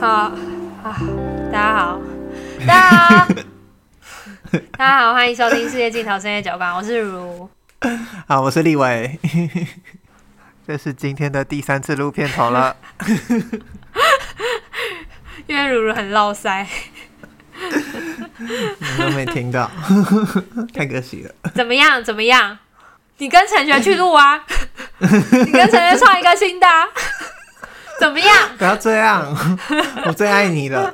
[0.00, 0.32] 好啊，
[1.52, 2.00] 大家好，
[2.66, 3.28] 大家好，
[4.76, 7.48] 大家好，欢迎收听《世界尽头深夜酒馆》，我是如，
[8.26, 9.18] 好，我是立伟，
[10.66, 12.76] 这是今天的第三次录片头了，
[15.46, 16.66] 因为如如很落腮，
[17.60, 19.70] 你都没听到，
[20.74, 21.32] 太可惜了。
[21.54, 22.02] 怎么样？
[22.02, 22.58] 怎么样？
[23.18, 24.44] 你跟陈璇去录啊？
[24.98, 26.88] 你跟陈璇创一个新的、啊？
[28.00, 28.28] 怎么样？
[28.58, 29.36] 不要这样，
[30.06, 30.92] 我最爱你了。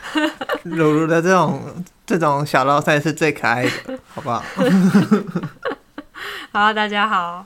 [0.64, 4.42] 如如的这种这种小捞赛是最可爱的，好不好？
[6.52, 7.44] 好，大家好，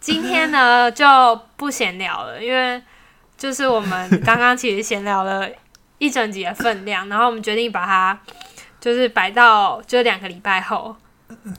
[0.00, 2.82] 今天呢就不闲聊了，因为
[3.36, 5.48] 就是我们刚刚其实闲聊了
[5.98, 8.18] 一整集的分量，然后我们决定把它
[8.80, 10.94] 就是摆到就两个礼拜后，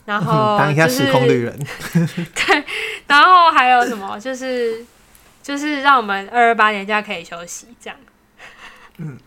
[0.04, 1.58] 然后、就是、当一下时空旅人。
[1.92, 2.64] 对，
[3.06, 4.84] 然后还有什么就是。
[5.48, 7.98] 就是让我们二二八年假可以休息，这样。
[8.98, 9.18] 嗯，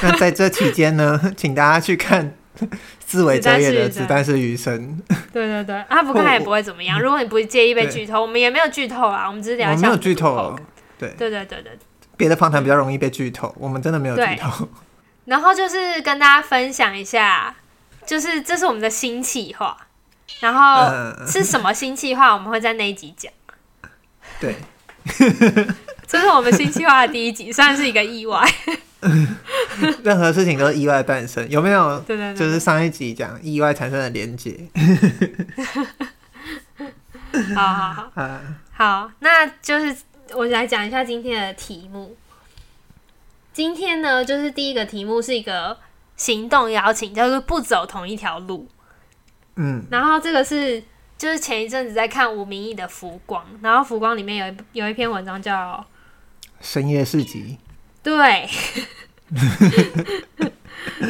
[0.00, 2.34] 那在这期间呢， 请大家去看
[3.06, 4.98] 四维哲也的《子弹是余生》。
[5.30, 6.98] 对对对，啊，不看也不会怎么样。
[6.98, 9.76] 如果你不介意被剧透，我们也没有剧透啊，我们只是聊一下。
[9.76, 10.58] 我没有剧透。
[10.98, 11.78] 对对对对对，
[12.16, 14.66] 别的访谈比较容易被剧透，我们真的没有剧透。
[15.26, 17.54] 然后就是跟大家分享一下，
[18.06, 19.76] 就是这是我们的新企划，
[20.40, 20.90] 然后
[21.26, 23.30] 是什么新企划，我们会在那一集讲。
[24.40, 24.56] 对。
[26.06, 28.46] 这是我们新计划的第一集，算是一个意外。
[30.02, 31.98] 任何事情都是意外诞生，有没有？
[32.00, 34.68] 对对对，就是上一集讲意外产生的连结。
[37.54, 38.40] 好 好好，好，
[38.72, 39.94] 好，那就是
[40.32, 42.16] 我来讲一下今天的题目。
[43.52, 45.76] 今天呢，就是第一个题目是一个
[46.16, 48.68] 行动邀请，叫做不走同一条路。
[49.56, 50.82] 嗯，然后这个是。
[51.24, 55.82] 就是前一阵子在看吴明义的《浮光》，然后《浮光》里面有一有一篇文章叫
[56.60, 57.56] 《深夜市集》。
[58.04, 58.46] 对。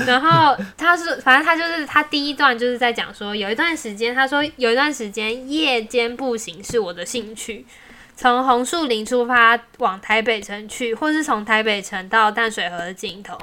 [0.06, 7.66] 然后他是，反正他就是他第一段就是在讲说，有一段时间，他说有一段时间夜间步行是我的兴趣，
[8.14, 13.36] 从红树林出发往台北城去，或是从台北城到淡水河的尽头。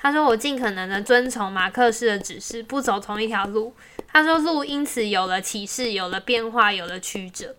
[0.00, 3.74] 他说我尽可能的遵从马克思的指示，不走同一条路。
[4.12, 7.54] 他说：“路因此有了启示，有了变化，有了曲折。”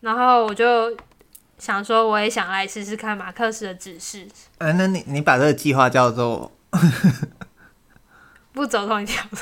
[0.00, 0.96] 然后我就
[1.58, 4.26] 想说，我也想来试试看马克思的指示。
[4.58, 6.50] 哎、啊，那你你把这个计划叫做
[8.52, 9.38] “不走同一条路”。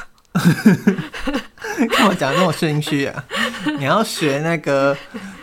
[1.90, 3.24] 看我讲那么心虚啊！
[3.78, 4.96] 你要学那个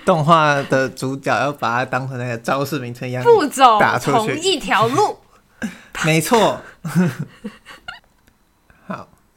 [0.05, 5.17] 动画的主角，要把它当成那个招式名称一样，不走同一条路。
[6.05, 6.61] 没错。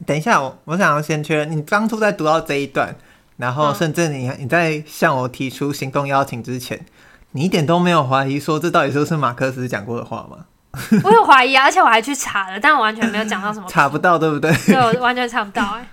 [0.05, 2.95] 等一下，我我想要先确认，你当初在读到这一段，
[3.37, 6.83] 然后甚至你你在向我提出行动邀请之前，
[7.31, 10.45] 你一点都没有怀疑说这到底是不是马克思讲过的话吗？
[11.03, 14.51] 我有怀疑啊，而且我还去查了，但我完全没有讲到什么， 查不到，对不对？
[14.65, 15.87] 对，我完全查不到 哎、欸。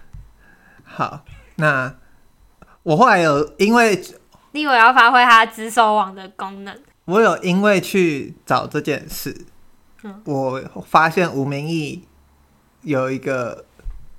[0.85, 1.25] 好，
[1.57, 1.95] 那
[2.85, 4.03] 我后来有因为
[4.53, 6.75] 你以为要发挥他资收网的功能，
[7.05, 9.45] 我有因为去找这件事，
[10.05, 12.05] 嗯、我发现吴明义
[12.83, 13.67] 有一个。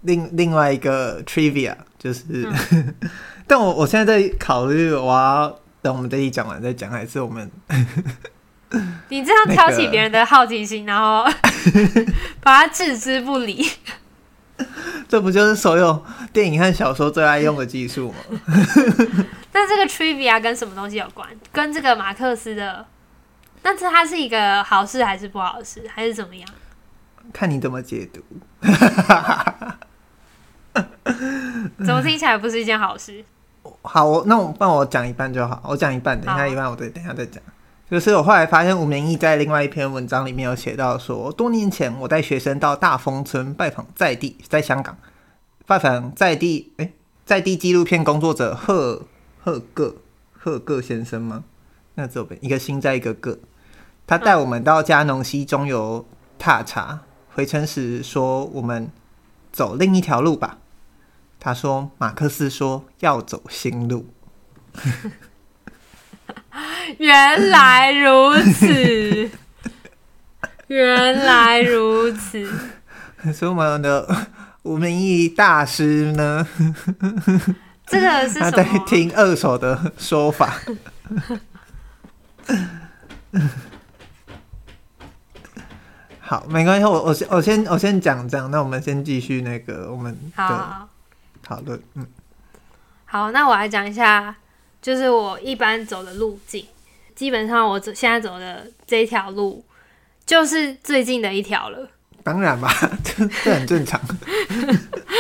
[0.02, 2.96] 另另外一个 trivia 就是，嗯、
[3.46, 7.50] 但我我现在在考虑，我要等我们这一讲完再讲，还是我们？
[9.10, 11.26] 你这样挑起别人的好奇心，然后
[12.42, 13.68] 把他置之不理，
[15.08, 18.18] 这不就是所有电影和小说最爱用的技术吗？
[19.52, 21.28] 那这个 trivia 跟什么东西有关？
[21.52, 22.86] 跟这个马克思的？
[23.62, 26.48] 但是它是一个好事还是不好事，还是怎么样？
[27.34, 28.24] 看你怎么解读。
[31.86, 33.24] 怎么听起来不是一件好事？
[33.82, 37.42] 好，我那我帮我讲一半就好，我讲一半，等一下一半我再等一下再讲。
[37.90, 44.96] 就是我后来发现吴明义在另外一篇文章里面有写到说，多年前我带学生到大丰村拜访在地，在香港
[45.66, 46.94] 拜访在地，哎、欸，
[47.26, 49.04] 在地纪录片工作者贺
[49.44, 49.96] 贺个
[50.32, 51.44] 贺个先生吗？
[51.96, 53.40] 那这边一个心在一个个，
[54.08, 56.06] 他带我们到嘉农西中游
[56.38, 57.02] 踏查，
[57.34, 58.90] 回程时说我们
[59.52, 60.60] 走另一条路吧。
[61.40, 64.08] 他说：“马克思说要走新路。
[66.98, 69.32] ”原来如此，
[70.68, 72.46] 原来如此。
[73.34, 74.28] 所以我们的
[74.64, 76.46] 吴明义大师呢？
[77.86, 80.54] 这个是他在听二手的说法。
[86.20, 90.44] 好，没关系，我我先我先我先讲这样，那我们先继续那个我们的。
[90.44, 90.90] 好
[91.50, 92.06] 讨论，嗯，
[93.06, 94.36] 好，那我来讲一下，
[94.80, 96.64] 就是我一般走的路径。
[97.16, 99.66] 基本上我走现在走的这条路
[100.26, 101.90] 就是最近的一条了。
[102.24, 102.72] 当然吧，
[103.04, 104.00] 这这很正常。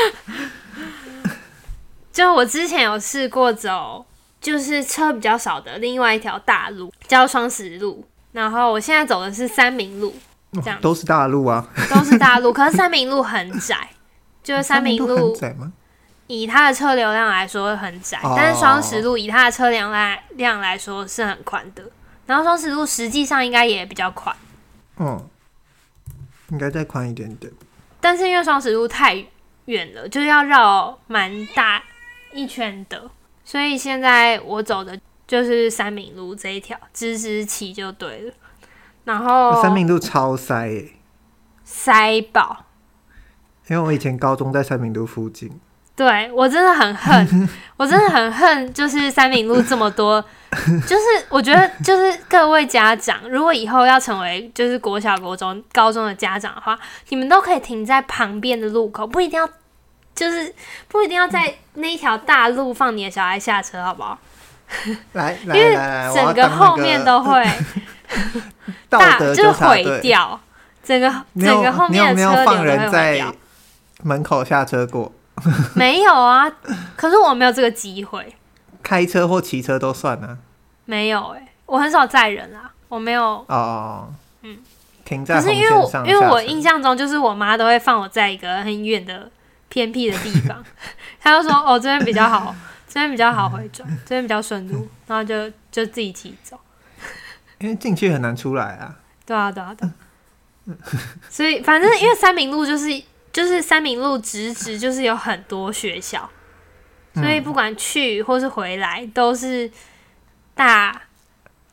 [2.13, 4.05] 就我之前有试过走，
[4.39, 8.05] 就是车比较少的另外一条大路，叫双十路。
[8.33, 10.13] 然后我现在走的是三明路，
[10.53, 12.53] 这样都是大路啊，都是大路。
[12.53, 13.89] 可是三明路很窄，
[14.43, 15.73] 就是三明路窄吗？
[16.29, 21.83] 以它的车流量来说很窄，哦、但是双十路以它的车流来量来说是很宽的。
[22.27, 24.35] 然后双十路实际上应该也比较宽，
[24.97, 25.27] 嗯，
[26.49, 27.51] 应该再宽一点点。
[27.99, 29.25] 但是因为双十路太
[29.65, 31.81] 远了，就是要绕蛮大
[32.31, 33.09] 一圈的，
[33.43, 38.33] 所以现在我走的就是三明路这一条，直直骑就对了。
[39.03, 40.89] 然后三明路超塞耶，
[41.63, 42.65] 塞爆！
[43.67, 45.59] 因为我以前高中在三明路附近。
[45.99, 50.23] 对，我真的很恨， 我真的很恨，就是三明路这么多，
[50.87, 56.79] 就是我觉得就是各位家长，如果以后要成为就是国小、国中、高中的家长的话，
[57.09, 59.45] 你们都可以停在旁边的路口，不一定要，
[60.15, 60.55] 就是
[60.87, 64.17] 不一定要在那一条大路放你的小孩下车，好不好？
[65.11, 65.73] 来，因为
[66.15, 67.45] 整个后面都会
[68.87, 70.39] 大，就是毁掉，
[70.81, 73.35] 整个整个后面的车流都会毁掉。
[74.03, 75.11] 门口下车过。
[75.75, 76.49] 没有啊，
[76.95, 78.35] 可是我没有这个机会。
[78.81, 80.37] 开车或骑车都算啊。
[80.85, 83.23] 没有哎、欸，我很少载人啊，我没有。
[83.47, 84.57] 哦，嗯，
[85.05, 85.35] 停在。
[85.35, 89.29] 可是因为我因为我印象中就是我妈都会放我在一个很远的
[89.67, 90.63] 偏僻的地方，
[91.21, 92.55] 她就说哦这边比较好，
[92.87, 96.57] 这边比较好回转，这边比较顺路， 然后就就自己骑走。
[97.59, 98.95] 因为进去很难出来啊。
[99.25, 99.89] 对啊对啊对。
[101.29, 102.87] 所以反正因为三明路就是。
[103.31, 106.29] 就是三明路直直就是有很多学校，
[107.13, 109.69] 所以不管去或是回来都是
[110.55, 111.01] 大，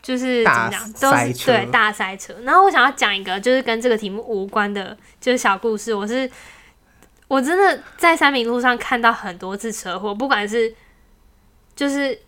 [0.02, 2.34] 就是怎么讲，都是对大塞车。
[2.42, 5.94] 然后我想要讲一个就是跟这个题目无关的，就是小故事。
[5.94, 6.30] 我是
[7.26, 10.74] 我真的在三明路上看到很多次车祸，不管是
[11.74, 12.18] 就是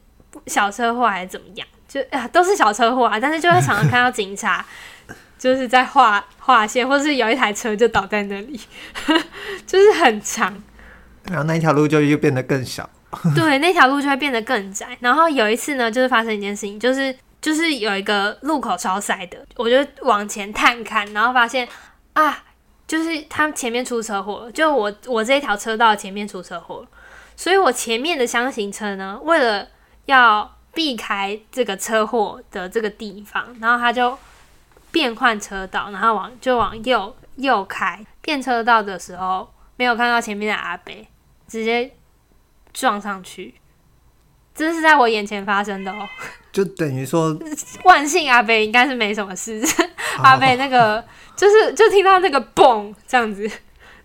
[0.46, 4.64] 小车祸还是怎么样，就啊都是小车祸啊，但是就会常常看到警察。
[5.38, 8.60] 就是在画画线，或是有一台车就倒在那里，
[9.64, 10.60] 就是很长，
[11.24, 12.88] 然后那一条路就又变得更小，
[13.36, 14.96] 对，那条路就会变得更窄。
[15.00, 21.68] 然后有一次呢，就是发生一件事情，就是就是有一个路口超塞的，我就往前探看，然后发现
[22.14, 22.42] 啊，
[22.86, 26.84] 就是他前面出车祸了，就我我这一条车道前面出车祸，
[27.36, 29.68] 所以我前面的箱型车呢，为了
[30.06, 34.18] 要避开这个车祸的这个地方，然后他就。
[34.98, 38.04] 变换车道，然后往就往右右开。
[38.20, 41.06] 变车道的时候，没有看到前面的阿北，
[41.46, 41.92] 直接
[42.72, 43.54] 撞上去。
[44.52, 46.04] 这是在我眼前发生的哦。
[46.50, 47.38] 就等于说，
[47.84, 49.62] 万幸阿北应该是没什么事。
[50.16, 51.04] 阿北那个
[51.36, 53.48] 就是 就听到那个嘣这样子，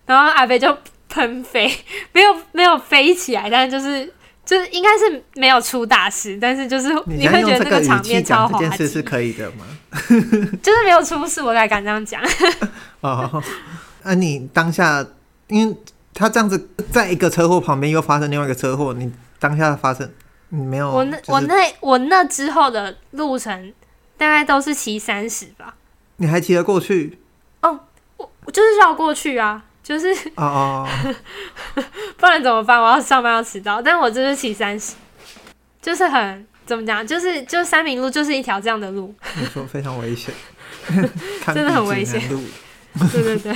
[0.06, 1.68] 然后阿北就喷飞，
[2.12, 4.14] 没有没有飞起来，但是就是。
[4.46, 8.64] 就是应该是没有出大事，但是就是你会觉得那个场面超滑稽。
[8.64, 9.64] 这件事是可以的吗？
[10.62, 12.20] 就是没有出事，我才敢这样讲。
[13.00, 13.42] 哦，
[14.02, 15.04] 那、啊、你当下，
[15.48, 15.76] 因为
[16.12, 20.10] 他这样子在一个车祸旁边又发生另外一个车祸，你当下发生
[20.48, 20.90] 你没有？
[20.90, 23.72] 我那、就是、我那我那之后的路程
[24.18, 25.74] 大概都是骑三十吧。
[26.16, 27.18] 你还骑得过去？
[27.62, 27.80] 哦，
[28.16, 29.64] 我我就是绕过去啊。
[29.84, 30.88] 就是哦，
[32.16, 32.80] 不然怎么办？
[32.80, 34.94] 我要上班要迟到，但我就是骑三十，
[35.82, 37.06] 就是很怎么讲？
[37.06, 40.34] 就是就三明路就是一条这样的路，你说非常危险，
[41.46, 42.20] 真的很危险。
[43.10, 43.52] 对对对，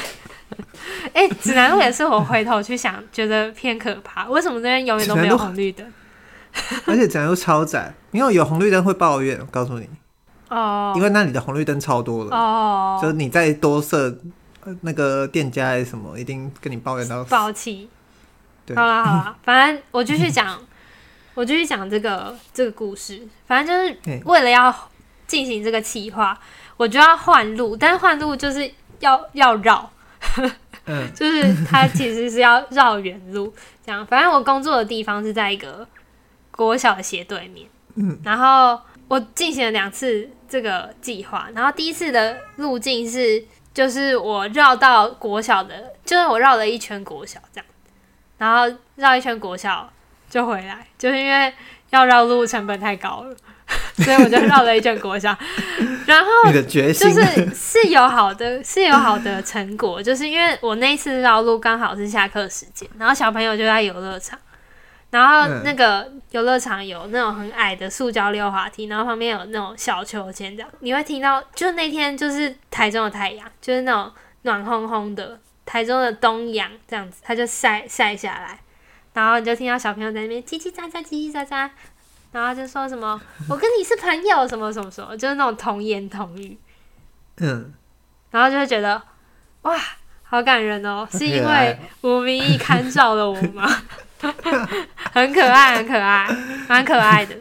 [1.13, 4.29] 哎、欸， 指南路也是我回头去想，觉得偏可怕。
[4.29, 5.87] 为什么这边永远都没有红绿灯？
[6.87, 9.39] 而且指南路超窄，因为有红绿灯会抱怨。
[9.41, 9.89] 我告诉你
[10.49, 14.19] 哦，因为那里的红绿灯超多了哦，就是你再多设。
[14.83, 17.89] 那个店家什么，一定跟你抱怨到爆气。
[18.77, 20.61] 好啦好啦，反正我继续讲，
[21.39, 23.23] 我继续讲这个这个故事。
[23.47, 24.75] 反正就是为了要
[25.29, 26.37] 进行这个企划，
[26.77, 28.69] 我就要换路，但是换路就是
[28.99, 29.89] 要要绕，
[30.87, 33.55] 嗯， 就是它其实是要绕远路。
[33.87, 35.87] 这样，反正我工作的地方是在一个
[36.51, 43.45] 国小的斜对面，嗯，然后我进行了两次这个计划，然后第一次的路径是。
[43.75, 47.67] 就是我绕到国小的，就是我绕了一圈国小这样，
[48.37, 49.89] 然后绕一圈国小
[50.29, 51.53] 就回来，就是因为
[51.91, 53.37] 要绕路成本太高了，
[53.97, 55.37] 所以我就绕了一圈国小。
[56.07, 64.39] 然后就是是有好的，是有好的成果，就是因为我那一次绕路刚好是下课时间，然后小朋友就在游乐场，
[65.11, 71.43] 然后那个游乐场有那种很矮的塑胶溜滑梯，然后旁边有那种小秋千，这样你会听到。
[71.55, 74.11] 就那天就是台中的太阳，就是那种
[74.43, 78.59] 暖烘烘的台中的东阳这样子，它就晒晒下来，
[79.13, 81.71] 然后你就听到小朋友在那边叽叽喳喳叽叽喳喳，
[82.33, 86.57] 然后就说什么“我跟你是朋友”什么什么什么，就是那种童言童语。
[87.39, 87.73] 嗯，
[88.31, 89.01] 然后就会觉得
[89.63, 89.77] 哇，
[90.23, 93.67] 好感人哦，是因为吴明义看照了我吗？
[95.13, 96.29] 很可爱，很可爱，
[96.69, 97.37] 蛮可爱的。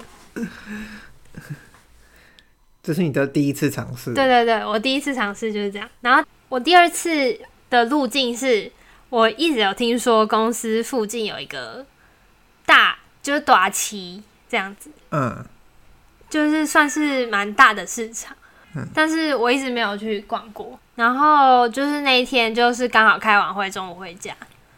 [2.83, 4.13] 这是你的第一次尝试？
[4.13, 5.89] 对对对，我第一次尝试就是这样。
[6.01, 7.37] 然后我第二次
[7.69, 8.71] 的路径是，
[9.09, 11.85] 我一直有听说公司附近有一个
[12.65, 15.45] 大，就是短旗这样子，嗯，
[16.29, 18.35] 就是算是蛮大的市场，
[18.75, 20.79] 嗯，但是我一直没有去逛过。
[20.95, 24.33] 然后就是那一天，就是刚好开完会，中午回家，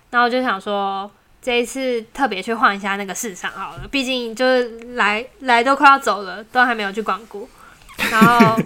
[0.09, 1.09] 然后我就想说。
[1.41, 7.47] 这一次特别去晃一下那个市场好了，毕竟就是来来都快要走了，都还没有去逛过，
[8.11, 8.61] 然后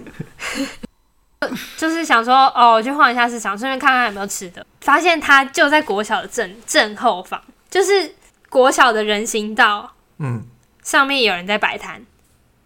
[1.76, 4.64] 就是想说哦，我去晃一下市场，顺便看看有没有吃的。
[4.80, 8.14] 发现它就在国小的正正后方，就是
[8.48, 10.44] 国小的人行道，嗯，
[10.82, 12.04] 上面有人在摆摊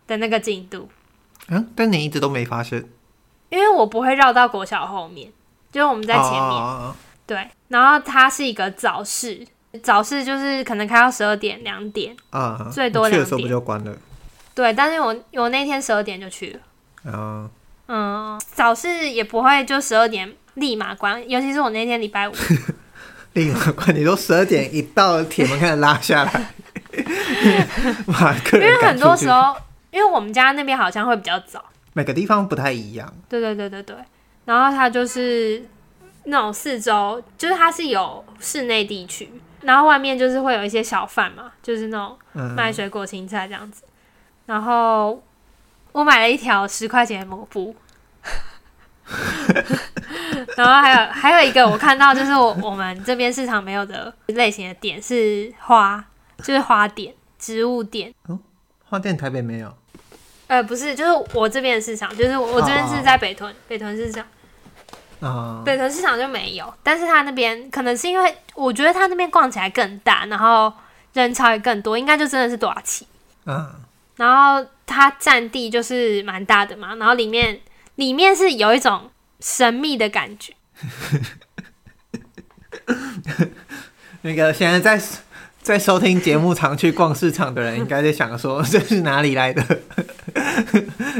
[0.07, 0.89] 的那个进度。
[1.49, 2.85] 嗯，但你一直都没发现，
[3.49, 5.33] 因为我不会绕到国小后面，
[5.73, 6.95] 就是我们在前面，哦、
[7.27, 9.47] 对，然后它是一个早市。
[9.83, 13.25] 早市就是可能开到十二点、两点啊，最多两点。
[13.25, 13.95] 去的时候不就关了？
[14.55, 16.59] 对，但是我我那天十二点就去
[17.05, 17.13] 了。
[17.13, 17.49] 啊，
[17.89, 22.33] 嗯，早市也不会就十二点立马关，尤其是我那天礼拜五
[23.35, 23.95] 立马关。
[23.95, 26.55] 你都十二点一到，铁门开始拉下来，
[28.53, 29.57] 因为很多时候，
[29.91, 31.65] 因为我们家那边好像会比较早，
[31.95, 33.13] 每个地方不太一样。
[33.29, 33.97] 对对对对对，
[34.45, 35.65] 然后它就是
[36.25, 39.31] 那种四周，就是它是有室内地区。
[39.63, 42.17] 然后外面就是会有一些小贩嘛，就是那种
[42.55, 43.83] 卖水果、青菜这样子。
[43.85, 43.91] 嗯、
[44.47, 45.21] 然后
[45.93, 47.75] 我买了一条十块钱的抹布，
[50.57, 56.05] 然后还有还有一个我看到就是我我们这边市场没有的类型的点是花，
[56.39, 58.15] 就是花店、植物店。
[58.27, 58.39] 哦，
[58.85, 59.75] 花店台北没有？
[60.47, 64.25] 呃，不是，就是我这边的市场，就是我我这边是在北屯，北屯市场。
[65.21, 70.73] 啊，北屯市场就没有，但是他那边可能是因为我觉得他那边逛起来更大，然后
[71.13, 73.07] 人潮也更多，应该就真的是大旗。
[73.45, 73.69] 嗯，
[74.19, 77.59] 然后它占地就是蛮大的嘛，然后里面
[77.95, 79.11] 里面是有一种
[79.41, 80.53] 神秘的感觉。
[84.23, 85.01] 那个现在在
[85.63, 89.63] 在收听节目、常去逛市场的人，应该在想说这是哪里来的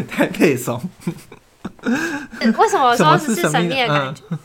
[0.09, 0.81] 太配送。
[1.85, 4.23] 为什么说是神秘的感觉？
[4.31, 4.39] 嗯、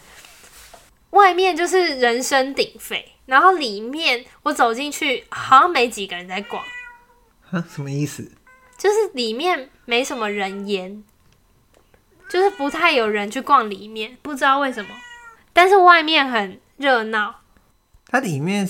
[1.10, 6.64] 外面就是人声鼎沸，然后里面我走进去，好像没几个人在逛。
[7.74, 8.32] 什么意思？
[8.78, 11.04] 就是里面没什么人烟，
[12.30, 14.90] 就是不太有人去逛里面，不知道为什么。
[15.54, 17.36] 但是外面很热闹。
[18.08, 18.70] 它里面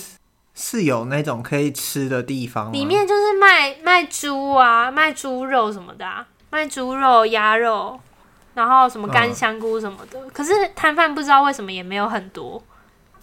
[0.54, 8.00] 是有那种可以吃的地方，里面就是卖卖猪啊，卖猪肉什么的啊，卖猪肉、鸭肉。
[8.56, 12.62] 然后什么干香菇什么的，嗯、可是摊贩不知道为什么也没有很多，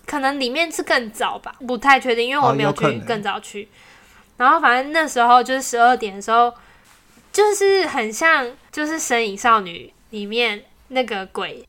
[0.05, 3.63] 可能里面是更早吧，不太确定，因为我没有去更早去。
[3.63, 3.71] 哦、
[4.39, 6.53] 然后反正那时候就是十二点的时候，
[7.33, 11.67] 就是很像就是《神影少女》里面那个鬼，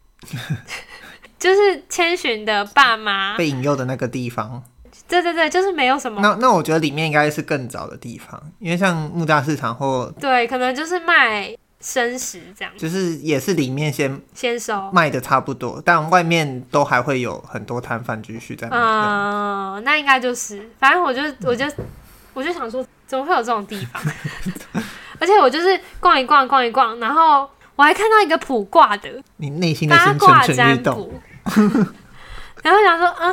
[1.39, 4.63] 就是千寻的爸妈被引诱的那个地方。
[5.07, 6.21] 对对对，就是没有什么。
[6.21, 11.55] 那那我觉得里面应该是更早的地方，因为像木栅市场或对，可能就是卖。
[11.83, 18.77] 生食这样，就是也是里面先先收卖的差不多，但外面都还会有很多摊贩继续在卖。
[18.77, 21.65] 嗯，那应该就是，反正我就我就
[22.35, 23.99] 我就想说，怎么会有这种地方？
[25.21, 31.21] 而且我就是逛一逛逛一逛，然后我还看到一个卜卦的，你内心的八卦占卜，
[32.63, 33.31] 然后想说，啊，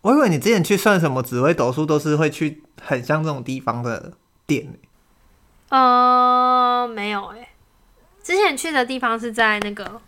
[0.00, 4.14] 我以为你之前去算什么紫微斗数，都是会去很像这种地方的
[4.48, 4.66] 店。
[5.68, 7.48] 呃，没有哎、欸，
[8.22, 10.00] 之前去的地方是在那个，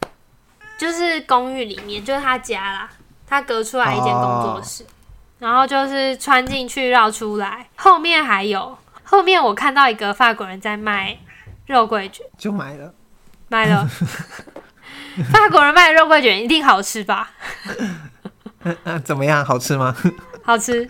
[0.77, 2.91] 就是公寓里面，就是他家啦，
[3.25, 4.87] 他隔出来一间工作室，哦、
[5.39, 8.77] 然后就是穿进去绕出来，后面还有，
[9.11, 11.17] 后面我看到一个法国人在卖
[11.67, 12.93] 肉桂卷，就买了，
[13.49, 13.89] 买了，
[15.33, 17.31] 法国人卖的肉桂卷一定好吃吧？
[19.03, 19.43] 怎么样？
[19.43, 19.97] 好吃吗？
[20.43, 20.87] 好吃，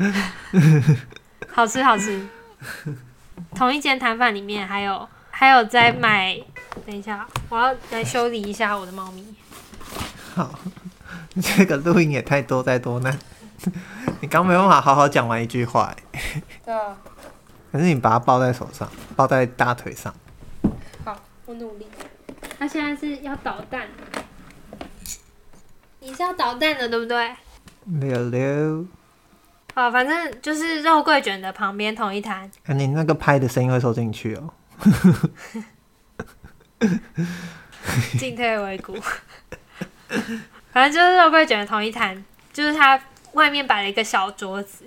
[1.52, 2.26] 好吃，好吃。
[3.54, 6.36] 同一间摊贩里面还有还有在卖，
[6.84, 9.24] 等一下，我要来修理一下我的猫咪。
[10.34, 10.58] 好，
[11.40, 13.16] 这个录音也太多灾多难。
[14.20, 15.94] 你刚没办法好好讲完一句话，
[16.64, 16.96] 对啊。
[17.70, 20.14] 可是你把它抱在手上，抱在大腿上。
[21.04, 21.86] 好，我努力。
[22.58, 23.86] 他现在是要捣蛋，
[26.00, 27.34] 你是要捣蛋的，对不对？
[27.84, 28.86] 溜溜。
[29.74, 32.50] 好，反正就是肉桂卷的旁边同一摊。
[32.64, 34.52] 哎，你那个拍的声音会收进去哦。
[38.18, 38.96] 进退维谷。
[40.72, 43.00] 反正就是肉桂卷的同一摊，就是他
[43.32, 44.84] 外面摆了一个小桌子，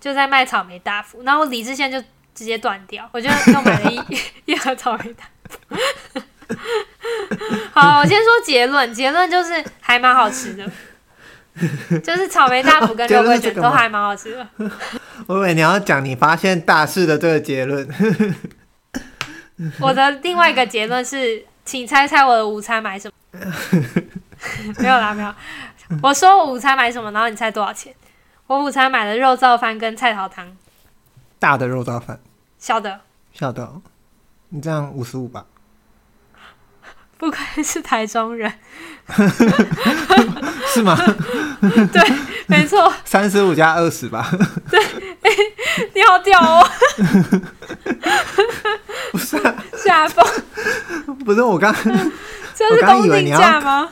[0.00, 2.02] 就在卖草莓大福，然后李志宪就
[2.40, 4.00] 直接断掉，我就又买了一
[4.50, 5.28] 一盒草莓蛋。
[7.74, 10.64] 好，我先说结论，结论就是还蛮好吃的，
[12.00, 14.48] 就是草莓大福跟肉桂卷都还蛮好吃的。
[15.26, 17.86] 我以为你要讲你发现大事的这个结论。
[19.78, 23.14] 我的另外一个结论是，请猜猜我的午餐买什么？
[24.78, 25.34] 没有啦，没有。
[26.02, 27.94] 我说我午餐买什么，然后你猜多少钱？
[28.46, 30.56] 我午餐买了肉燥饭跟菜头汤。
[31.38, 32.18] 大的肉燥饭。
[32.60, 33.00] 小的。
[33.32, 33.80] 小的。
[34.50, 35.46] 你这样五十五吧。
[37.16, 38.52] 不愧是台中人。
[40.72, 40.96] 是吗？
[41.92, 42.12] 对，
[42.46, 42.92] 没错。
[43.04, 44.30] 三十五加二十吧。
[44.70, 44.80] 对。
[45.94, 46.66] 你好屌哦！
[49.12, 50.24] 不是啊，下风。
[51.24, 51.74] 不是我刚，
[52.54, 53.88] 这是公定价吗？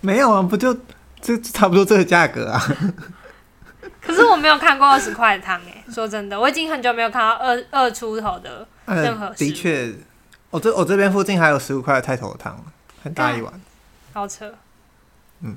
[0.00, 0.76] 没有啊，不就
[1.20, 2.60] 这差不多这个价格啊。
[4.00, 9.34] 可是我没有看过二十块的汤诶，说真的，我已经很久没有看到二二出头的任何、呃。
[9.34, 9.92] 的确，
[10.50, 12.56] 我这我这边附近还有十五块的菜头汤，
[13.02, 13.52] 很大一碗。
[14.12, 14.52] 好扯。
[15.40, 15.56] 嗯。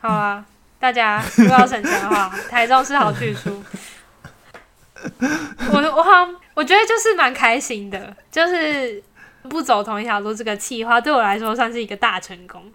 [0.00, 0.44] 好啊，
[0.78, 3.62] 大家如果要省钱的话， 台中是好去处。
[5.72, 9.02] 我我好像我觉得就是蛮开心的，就是
[9.42, 12.72] 不走同一条路，这个计划对我来说算是一个大成功。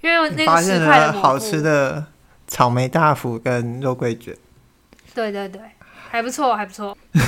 [0.00, 2.04] 因为那个十块的好吃的
[2.48, 4.36] 草莓大福跟肉桂卷，
[5.14, 5.60] 对对对，
[6.12, 6.94] 还不错，还不错。
[7.10, 7.22] 没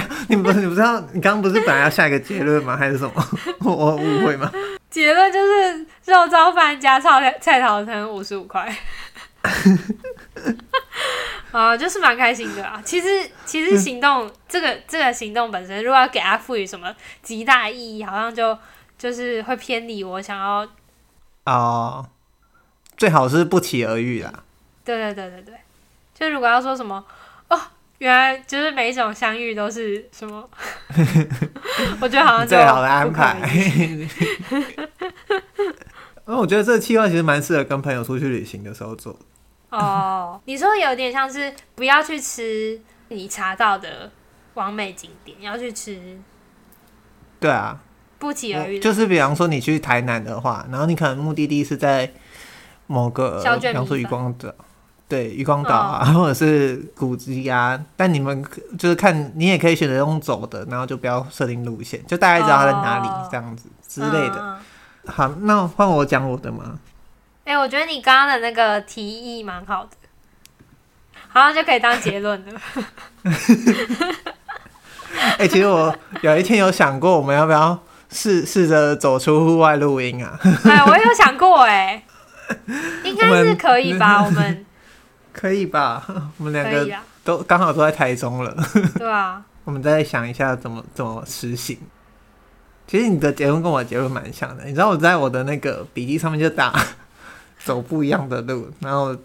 [0.00, 2.76] 有，你不你不知道，你刚刚不是本来要下一个结论吗？
[2.76, 3.28] 还是什么？
[3.58, 4.48] 我误会吗？
[4.88, 8.72] 结论就是肉燥饭加菜菜头汤五十五块。
[11.50, 12.80] 啊，就是蛮开心的啊。
[12.84, 18.56] 其实，其实行动、嗯、这个这个行动本身，如果要给它赋予什么极大意义，好像就
[18.96, 20.64] 就是会偏离我想要。
[21.46, 22.06] 哦，
[22.96, 24.32] 最好是不期而遇啦。
[24.84, 25.54] 对对对对对，
[26.14, 27.04] 就如果要说什么
[27.48, 27.60] 哦，
[28.04, 30.46] 原来就是每一种相遇都是什么，
[32.02, 33.38] 我觉得好像最好的安排。
[36.26, 39.18] 因为我觉得这个计划其实蛮适合跟朋友出去旅行的时候做。
[39.70, 44.12] 哦，你说有点像是不要去吃你查到的
[44.52, 45.98] 完美景点，要去吃。
[47.40, 47.80] 对啊，
[48.18, 48.78] 不期而遇。
[48.78, 52.12] 就是比方说你去台南的话，然后你可能目的地是在
[52.86, 54.54] 某个，比方说渔光岛，
[55.14, 57.80] 对，渔光岛啊，哦、 或者是古迹啊。
[57.96, 58.44] 但你们
[58.76, 64.34] 就是看，你也可以选择用走的，然后就不要设定路线，就大概知道它在哪里，哦、这样子之类的。
[64.40, 64.58] 嗯、
[65.06, 66.80] 好，那换我讲我的吗？
[67.44, 69.90] 哎、欸，我觉得你刚刚的那个提议蛮好的，
[71.28, 72.60] 好像就可以当结论了。
[75.14, 77.78] 哎、欸，其实我有一天有想过，我们要不要
[78.10, 80.36] 试试着走出户外录音啊？
[80.66, 82.04] 哎，我有想过、欸，哎，
[83.04, 84.24] 应该是可以吧？
[84.24, 84.66] 我们
[85.34, 86.02] 可以吧？
[86.38, 86.88] 我们两个
[87.22, 88.56] 都刚好都在台中了。
[88.96, 91.76] 对啊，我们再想一下怎么怎么实行。
[92.86, 96.72] 其实你的结论跟我的结论蛮像的，你知道我在我的那个笔记上面就打。
[97.64, 99.16] 走不一样的路，然后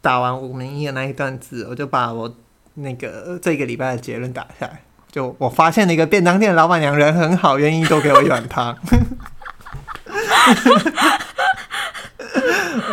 [0.00, 2.32] 打完五名一的那一段字，我就把我
[2.74, 4.84] 那个这个礼拜的结论打下来。
[5.10, 8.78] 就我发现了一个便当店的老板娘人很好，愿意多给我一碗汤。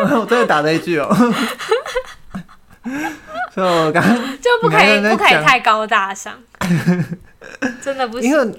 [0.09, 1.07] 我真的打了一句哦，
[3.53, 4.03] 所以我刚
[4.41, 6.33] 就不可以不可以太高大上，
[7.81, 8.29] 真的不行。
[8.29, 8.55] 因为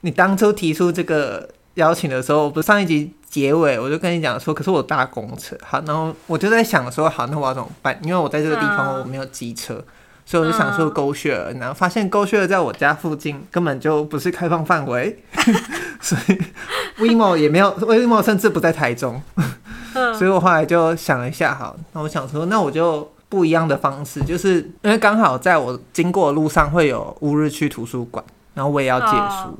[0.00, 3.12] 你当初提出这个邀请的时候，不是上一集。
[3.28, 7.98] 结尾我就跟你讲说，可是我搭公车，好，然后我就在想说，好，那我要怎么办？
[8.02, 9.84] 因为我在这个地方我没有机车，嗯、
[10.24, 15.22] 所以我就想说 GoShare，然后发现 GoShare 在我家附近根本就不是开放范围，
[16.00, 16.40] 所以
[17.02, 19.20] WeMo 也没有，WeMo 甚至不在台中，
[19.92, 29.58] 嗯、所以我后来就想了一下，好，那我想说，那我就不一样的方式，就是因为刚好在我经过的路上会有乌日区图书馆，然后我也要借书，哦、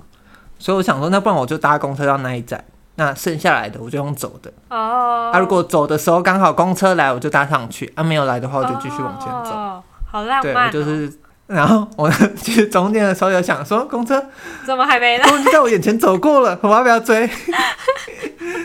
[0.58, 2.64] 所以我想说，那不然我就搭公车到那一站。
[2.98, 5.30] 那剩下来的我就用走的哦。
[5.30, 9.50] 啊，如果走的时候刚好公车来，我就搭上去；啊，没有来的话，我就继续往前走。
[9.50, 10.70] 哦，好浪漫哦。
[10.72, 11.12] 对，就是，
[11.46, 14.24] 然后我其实中间的时候有想说，公车
[14.64, 15.28] 怎么还没来？
[15.28, 17.28] 公车在我眼前走过了，我要不要追？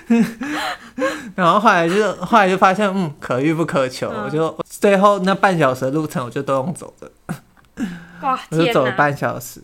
[1.36, 7.10] 然后后来就后来就发现，嗯，可遇不可求，我就最后那半小时的路程，我就都用走的。
[8.22, 9.62] 哇， 我就走了半小时。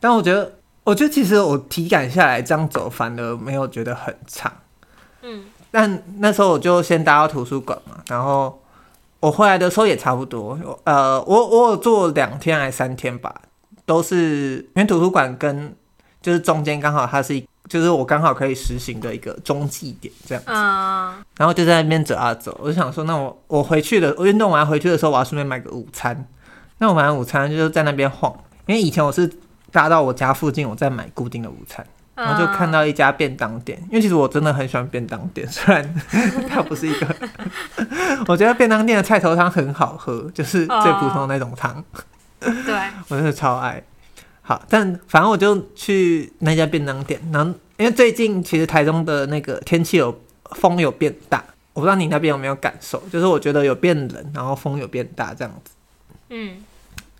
[0.00, 4.52] 但我觉得，我觉得其实我体感下来这样走，反而没有觉得很长。
[5.22, 5.44] 嗯。
[5.70, 8.60] 但那时候我就先搭到图书馆嘛，然后
[9.20, 10.58] 我回来的时候也差不多。
[10.84, 13.34] 呃，我我有坐两天还是三天吧，
[13.86, 15.74] 都是因为图书馆跟
[16.20, 20.50] 就是中间刚好它是一，就是我刚好可以实行的一个中继点这样子。
[20.50, 21.14] 嗯。
[21.36, 26.26] 然后就在那边走啊走，我就想说，那我我回去的，我运动完回去的时候，我要顺便买个午餐。
[26.78, 28.32] 那我买完午餐就是在那边晃，
[28.66, 29.30] 因为以前我是
[29.70, 31.86] 搭到我家附近，我在买固定的午餐。
[32.14, 35.94] 然后就看到一家便当店，因为其实我真的很喜欢便当店，虽然
[36.50, 37.06] 它不是一个，
[38.26, 41.84] 我觉得便当店的菜头汤很好喝，就是最普通的那种汤。
[42.40, 42.74] 对，
[43.06, 43.80] 我真的超爱。
[44.48, 50.18] 好，但反正我就去那家便当店，然后因为最近其实台中的那个天气有
[50.52, 55.72] 风有变大，我不知道你那边有没有感受，就是我觉得有变冷，然后风有变大这样子。
[56.30, 56.64] 嗯。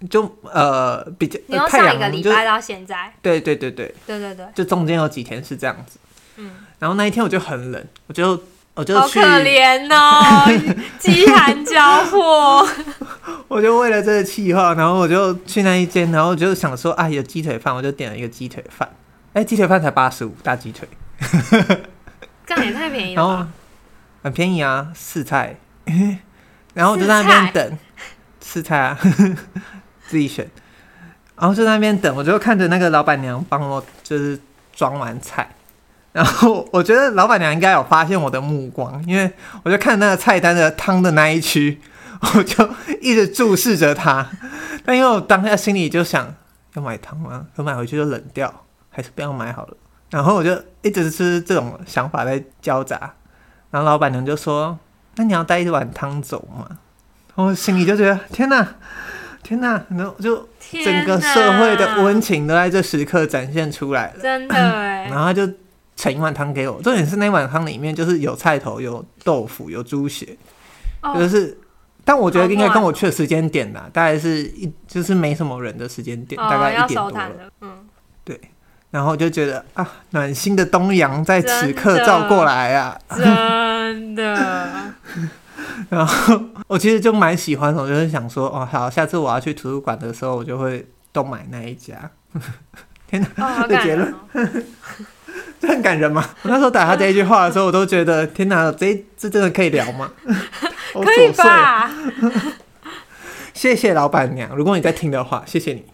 [0.08, 3.94] 就呃比较，你用上一个礼拜到现在，对对对对。
[4.06, 5.98] 对对对，就中间有几天是这样子，
[6.36, 8.40] 嗯，然后那一天我就很冷，我就
[8.78, 10.46] 我就去，好可怜哦，
[11.00, 12.64] 饥寒交迫，
[13.48, 18.88] 我就为了这个气话，然后我就去那一间，然后我就想说啊，有鸡腿饭，我就点了一个鸡腿饭，
[19.32, 20.88] 哎，鸡腿饭才八十五，大鸡腿，
[22.46, 23.44] 这样也太便宜了， 然后
[24.22, 25.56] 很便宜啊，四菜，
[26.74, 27.78] 然后我就在那边等
[28.40, 28.96] 四菜啊。
[30.08, 30.48] 自己选，
[31.36, 34.40] 然后就在那边等，我就看着那个老板娘帮我就是
[34.74, 35.46] 装完菜，
[36.18, 39.30] 然后我觉得老板娘应该有发现我的目光，因为
[39.62, 41.80] 我就看那个菜单的汤的那一区，
[42.34, 42.68] 我就
[43.00, 44.28] 一直注视着她。
[44.84, 46.34] 但因为我当下心里就想，
[46.74, 47.46] 要买汤吗？
[47.56, 48.52] 可买回去就冷掉，
[48.90, 49.76] 还是不要买好了。
[50.10, 53.14] 然后我就一直是这种想法在交杂，
[53.70, 54.76] 然后老板娘就说
[55.14, 56.66] ：“那你要带一碗汤走吗？”
[57.36, 58.66] 我心里就觉得天哪！
[59.40, 60.48] 天呐，然后就
[60.84, 65.06] 整个社会的温情都在这时刻展现出来了，真的哎。
[65.08, 65.48] 然后他就
[65.98, 70.38] 盛一碗汤给我，重点是那碗汤里面就是有菜头、有豆腐、有猪血，
[71.02, 71.58] 哦、就是，
[72.04, 77.30] 但我觉得应该跟我去的时间点呐，大概是一就是没什么人的时时间点，哦、大概一点多了，
[77.60, 77.88] 嗯，
[78.24, 78.40] 对。
[78.90, 84.94] 然后就觉得啊，暖心的东阳在此刻照过来啊，真的。
[85.90, 92.10] 然后我其实就蛮喜欢的，我就是想说，哦，好，下次我要去图书馆的时候，我就会都买那一家。
[93.10, 94.14] 天哪，哦、这结论，
[95.60, 96.24] 这很感人吗？
[96.42, 100.10] 我那时候打他这一句话的时候，我都觉得， 天哪，这这真的可以聊吗？
[100.94, 101.90] 可以吧？
[103.52, 105.84] 谢谢老板娘，如果你在听的话，谢谢你。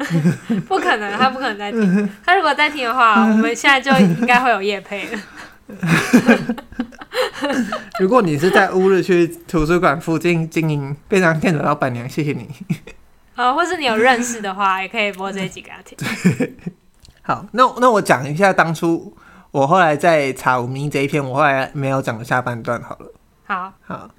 [0.68, 2.10] 不可能，他不可能在听。
[2.24, 5.18] 他如果在听的话，我们现在就应该会有夜配了。
[7.98, 12.46] 如果你是在乌日区图书馆附近经营便当店的老板娘，谢谢你。
[13.34, 16.04] 呃，或是你有认识的话，也可以播这几个给他
[16.36, 16.54] 听。
[17.22, 19.16] 好，那那我讲一下当初
[19.54, 23.06] 我后来在查吴明益这一篇，我后来没有讲下半段好了。
[23.46, 24.10] 好，好，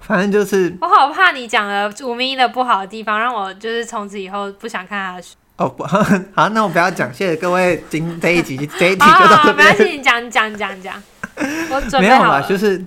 [0.00, 5.34] 反正就是我好怕你讲了吴明益的不好的地方，让我就是从此以后不想看他的书。
[5.58, 5.84] 哦不，
[6.34, 9.56] 好，那我不要讲，谢谢各位，今这一集这一集就到这边。
[9.56, 11.02] 没关系，你讲讲讲讲，
[11.70, 12.24] 我准备好了。
[12.24, 12.82] 没有啦，就是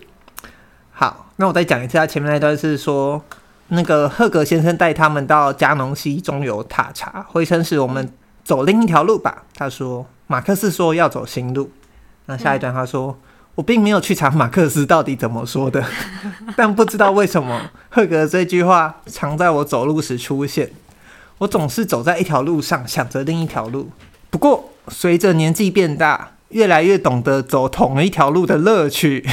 [0.94, 3.24] 好，那我再讲一次，他前面那段是说，
[3.68, 8.12] 那个赫格先生带他们到加农西中游塔查，回程时我们
[8.44, 9.44] 走另一条路吧。
[9.54, 11.70] 他说，马克思说要走新路。
[12.26, 13.16] 那下一段他说，嗯、
[13.56, 15.84] 我并没有去查马克思到底怎么说的，
[16.56, 20.72] 但不知道为什么赫格这句话常在我走路时出现。
[21.40, 23.90] 我总是走在一条路上，想着另一条路。
[24.30, 29.28] 不过，随着年纪变大，越来越懂得走同一条路的乐趣。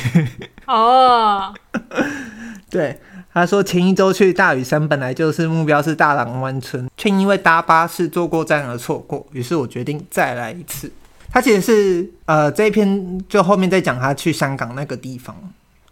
[0.66, 1.82] 哦，oh.
[2.68, 2.98] 对，
[3.32, 9.24] 他说前一周去大屿山，本来就是目标是大朗湾村，却因为搭巴士坐过站而错过。
[9.32, 10.90] 于是我决定再来一次。
[11.30, 15.36] 他其实是呃这一篇就后面再讲他去香港那个地方。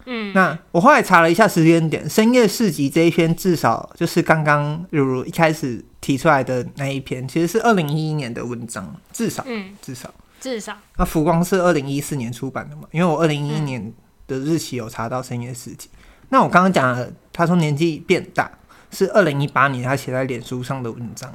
[0.05, 10.75] 嗯，那我后来查了一下时间点，深夜市集这一篇至少就是刚刚如如一开始提出来的那一篇，其实是二零一一年的文章，至少，嗯，至少，至少。
[10.97, 12.83] 那浮光是二零一四年出版的嘛？
[12.91, 13.93] 因为我二零一一年
[14.25, 15.89] 的日期有查到深夜市集。
[15.93, 15.99] 嗯、
[16.29, 18.49] 那我刚刚讲了，他说年纪变大
[18.89, 21.31] 是二零一八年他写在脸书上的文章。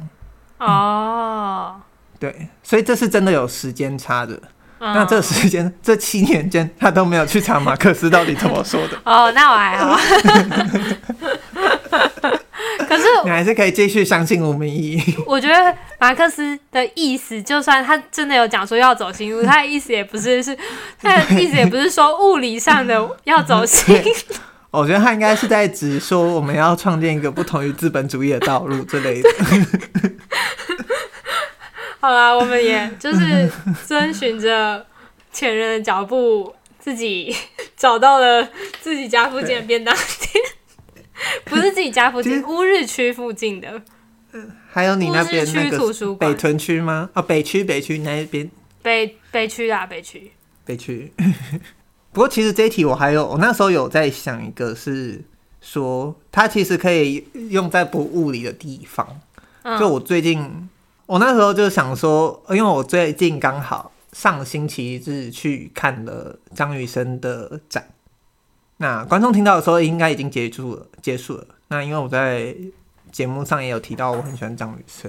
[0.58, 1.82] 哦、嗯，
[2.32, 4.40] 对，所以这是真的有时间差的。
[4.78, 8.98] 那这时间这七年间，他都没有去查马克思到底怎么说的。
[9.04, 9.98] 哦，那我还好。
[12.86, 15.02] 可是你还是可以继续相信吴明义。
[15.26, 20.56] 我觉得马克思的意思，就算他真的有讲说要走新路，他的意思也不是是，
[21.00, 24.10] 他的意思也不是说物理上的要走新路。
[24.70, 29.28] 我觉得他应该是在指说我们要创建一个不同于资本主义的道路之类的。
[32.04, 33.50] 好啦，我们也 就是
[33.86, 34.84] 遵循着
[35.32, 37.34] 前人的脚步，自己
[37.74, 38.46] 找到了
[38.82, 40.44] 自己家附近的便当店，
[41.46, 43.80] 不是自己家附近，乌日区附近的。
[44.70, 47.08] 还有你那边那个北屯区吗？
[47.14, 48.50] 啊，北区北区那一边？
[48.82, 50.30] 北北区啊，北区。
[50.66, 51.10] 北区。
[52.12, 55.24] 不过其实这一题我还有，我那时候有在想一个，是
[55.62, 59.08] 说它其实可以用在不物理的地方。
[59.80, 60.68] 就我最近，
[61.06, 67.88] 我那时候就想说，因为我最近刚好上星期日去看了张雨生的展。
[68.78, 71.46] 那观众听到的时候，应该已经结束了，结束了。
[71.68, 72.54] 那因为我在。
[73.12, 75.08] 节目上也有提到，我很喜欢张雨生。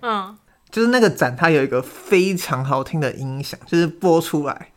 [0.00, 0.34] 嗯，
[0.70, 4.70] 就是那个展，它有一个非常好听的音响，就是播出来，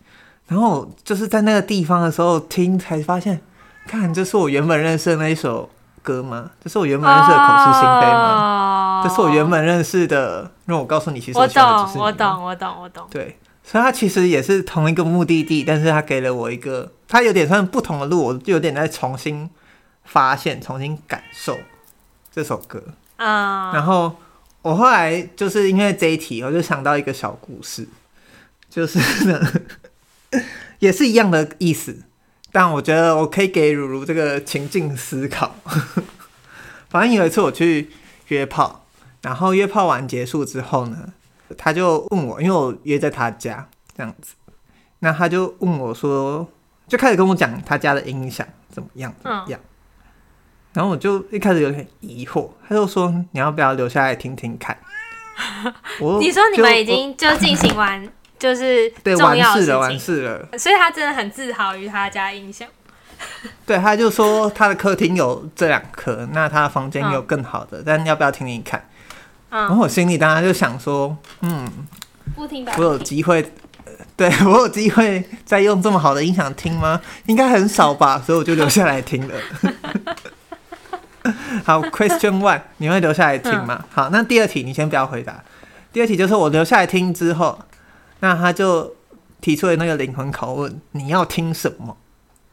[0.46, 3.40] 然后就是在那个地方的时候听，才发现，
[3.88, 5.70] 看，这是我原本认识的那一首
[6.02, 6.52] 歌吗？
[6.64, 9.02] 这是我原本认识的口是心非吗？
[9.04, 10.52] 这是我原本认识的。
[10.66, 11.64] 让我告诉你，其实我懂，
[11.96, 13.08] 我懂，我懂，我懂。
[13.10, 19.50] 对，所以他其实也是同一个目的地，但是他给了我一个，他有点算不同的路，我就有点在重新
[20.04, 21.58] 发现，重新感受。
[22.32, 22.84] 这首歌
[23.18, 24.16] 啊，然后
[24.62, 27.90] 我后来就是因为这一题，我就想到一个小故事，
[28.70, 29.42] 就是呢，
[30.78, 32.04] 也是一样的意思，
[32.52, 35.56] 但我觉得我可以给如如这个情境思考。
[36.90, 37.90] 反正有一次我去
[38.30, 38.86] 约炮，
[39.22, 41.14] 然后约炮完结束之后呢，
[41.58, 44.34] 他就问我，因为我约在他家这样子，
[45.00, 46.48] 那他就问我说，
[46.88, 49.60] 就开始跟我讲他家的音响怎么样怎么样。
[50.74, 54.78] 然后我就一开始有点疑惑，他就说：“你要不要留下来听听看？”
[56.00, 58.08] 我你说你们已经就进行完，
[58.40, 60.58] 就是对完事了，完事了。
[60.58, 62.68] 所以他真的很自豪于他家音响。
[63.68, 68.82] 对，他就说他的客厅有这两颗，那他的房间有更好的，嗯、但要不要听听看？
[69.50, 71.68] 嗯、然后我心里当然就想说：“嗯，
[72.36, 73.52] 不听吧。”我有机会，
[74.16, 77.02] 对我有机会再用这么好的音响听吗？
[77.26, 79.36] 应该很少吧，所以我就留下来听了。
[81.66, 83.80] 好，Question One，你会留下来听吗？
[83.82, 85.44] 嗯、好，那第二题你先不要回答。
[85.92, 87.60] 第二题就是我留下来听之后，
[88.20, 88.96] 那他就
[89.42, 91.98] 提出了那个灵魂拷问：你要听什么？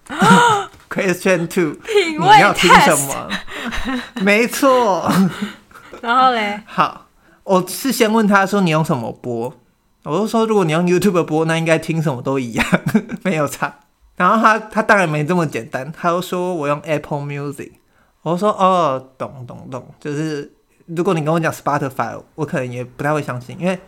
[0.89, 1.77] Question Two，
[2.19, 3.29] 你要听什么？
[4.23, 5.11] 没错。
[6.01, 6.63] 然后嘞？
[6.67, 7.07] 好，
[7.43, 9.53] 我是先问他说你用什么播，
[10.05, 12.65] 我就说如果你用 YouTube 播，那应该听什么都一样，
[13.25, 13.81] 没有差。
[14.17, 17.73] 然后他他当然没这么简单，他又说我用 Apple Music。
[18.23, 20.53] 我说哦，懂懂懂，就是
[20.87, 23.79] 如果你跟我讲 Spotify，我可能也不太会相信，因为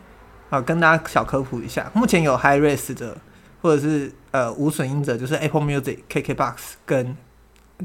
[0.51, 3.17] 啊，跟大家小科普一下，目前有 High Res 的
[3.61, 6.55] 或者是呃无损音者，就是 Apple Music、KKBox
[6.87, 7.17] 跟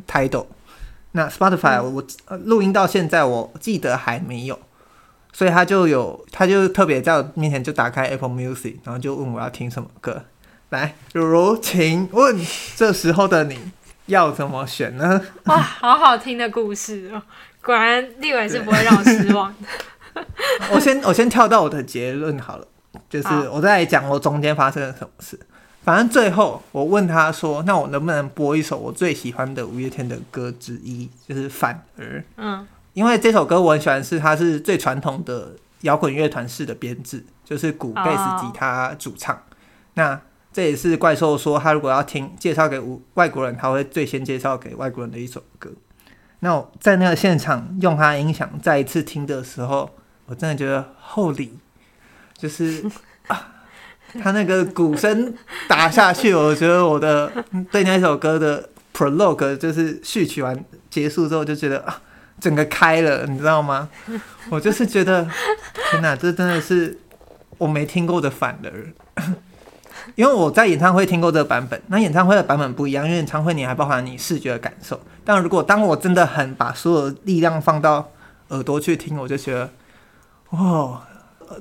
[0.08, 0.46] Tidal。
[1.12, 2.04] 那 Spotify 我
[2.46, 4.60] 录音到现在，我记得还没有，
[5.32, 10.26] 所以他就有，他就特别在我面前就打开 Apple Music，然后就问我要听什么歌。
[10.70, 12.40] 来，如如，请问
[12.76, 13.72] 这时候的你。
[14.08, 15.22] 要怎么选呢？
[15.46, 17.24] 哇，好好听的故事哦！
[17.64, 19.68] 果然立伟是不会让我失望的。
[20.74, 22.68] 我先我先跳到我的结论好了，
[23.10, 25.40] 就是我再讲我中间发生了什么事。
[25.84, 39.38] 反正最后我问他说：“那我能不能播一首我最喜欢的五月天的歌之一，就是《反而》？”嗯，因为这首歌我很喜欢，是它是最传统的摇滚乐团式的编制，就是鼓、贝斯、吉他、主唱。
[39.96, 40.22] 那
[40.54, 42.80] 这也是怪兽说，他如果要听介绍给
[43.16, 45.70] 外国人，他会最先介绍给外国人的一首歌。
[46.40, 49.90] 那我在那个现场用他音响再一次听的时候，
[50.26, 51.50] 我真的觉得 Holy，
[52.38, 52.84] 就是
[53.28, 53.48] 啊，
[54.22, 55.34] 他那个鼓声
[55.68, 57.32] 打下去，我觉得我的
[57.72, 62.02] 对那首歌的 prologue 就是序曲完结束之后，就觉得啊，
[62.40, 63.90] 整个开了，你知道吗？
[64.50, 65.28] 我就是觉得
[65.90, 66.98] 天哪，这真的是
[67.58, 69.24] 我没听过的反而。
[70.16, 75.00] 因为我在演唱会听过这个版本，那演唱会的版本不一样，因为演唱会你还包含你视觉的感受。
[75.24, 78.12] 但如果当我真的很把所有力量放到
[78.50, 79.70] 耳朵去听，我就觉得，
[80.54, 81.02] 哇，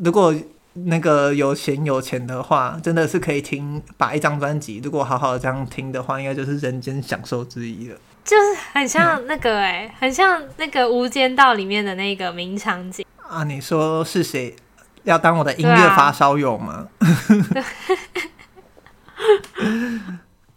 [0.05, 0.35] 如果
[0.75, 7.97] 那个有闲有钱的话，真的是可以听把一张专辑，如果好好的这样听的话，应该就是人间享受之一了。
[8.25, 13.45] 就是很像那个哎、欸，嗯、很像那个《无间道》里面的那个名场景啊。
[13.45, 14.55] 你说是谁
[15.03, 16.87] 要当我的音乐发烧友吗？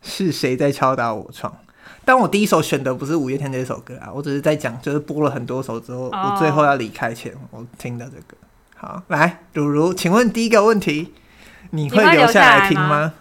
[0.01, 1.57] 是谁在敲打我窗？
[2.05, 8.37] 但我第一首选的不是五月天这首歌啊，我只是在讲，就是播了很多首之后，我最后要离开前，我听的这个。
[8.75, 11.13] 好，来，如如，请问第一个问题，
[11.71, 13.13] 你会留下来听吗？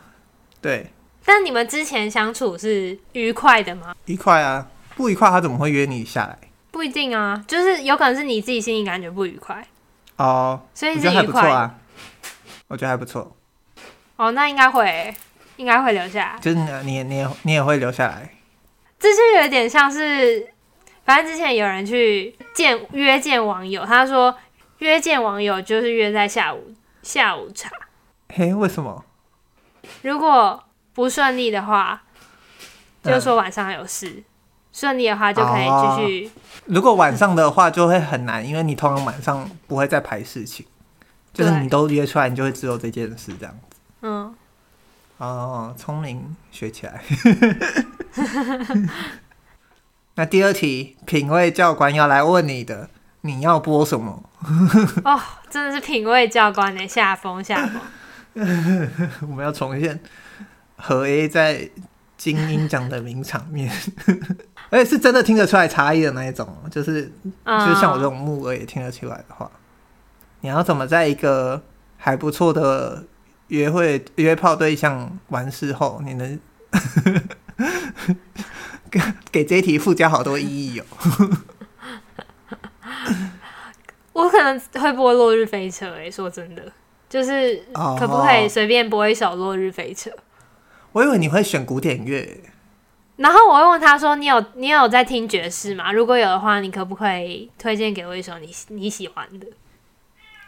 [0.60, 0.90] 对，
[1.24, 3.94] 但你们之前相处是愉快的吗？
[4.04, 4.66] 愉快啊，
[4.96, 6.38] 不愉快他怎么会约你下来？
[6.70, 9.66] 不一定啊，就是有可能是你自己心里感觉不愉快
[10.16, 10.60] 哦。
[10.74, 11.74] 所以我觉得还不错啊，
[12.68, 13.34] 我觉得还不错。
[14.16, 15.14] 哦，那应该会，
[15.56, 16.38] 应该会留下来。
[16.40, 18.28] 就是你，你也，你也会留下来。
[19.04, 20.48] 这就有点像是，
[21.04, 24.34] 反正之前有人去见约见网友，他说
[24.78, 27.70] 约见网友就是约在下午下午茶。
[28.34, 29.04] 嘿，为什么？
[30.00, 30.64] 如果
[30.94, 32.02] 不顺利的话，
[33.02, 34.22] 就说晚上有事；
[34.72, 36.30] 顺、嗯、利的话就可以继续、哦。
[36.64, 40.64] 如果晚上的话就会很难，因为你通常晚上不会再排事情，
[41.34, 43.76] 就是你都约出来，你就会只有这件事这样子。
[44.00, 44.34] 嗯。
[45.24, 47.02] 哦，聪明，学起来。
[50.16, 52.90] 那第二题，品味教官要来问你的，
[53.22, 54.22] 你要播什么？
[55.02, 57.80] 哦，真的是品味教官的下风下风。
[59.22, 59.98] 我们要重现
[60.76, 61.70] 和 A 在
[62.18, 63.72] 金鹰奖的名场面，
[64.68, 67.10] 而且是真的听得出来差异的那一种，就是、
[67.44, 69.50] 嗯、就是像我这种木耳也听得出来的话，
[70.42, 71.62] 你要怎么在一个
[71.96, 73.04] 还不错的
[73.48, 76.38] 约会约炮对象完事后，你能
[78.90, 80.84] 给给这一题附加好多意义哦？
[84.12, 86.72] 我可能会播《落日飞车》诶，说真的。
[87.08, 87.62] 就是
[87.98, 90.10] 可不可以随便播一首《落日飞车》？
[90.92, 92.40] 我以为你会选古典乐。
[93.16, 95.92] 然后我会问他说：“你有你有在听爵士吗？
[95.92, 99.46] 如果有的话，你可不可以推荐给我一首你你喜欢的？”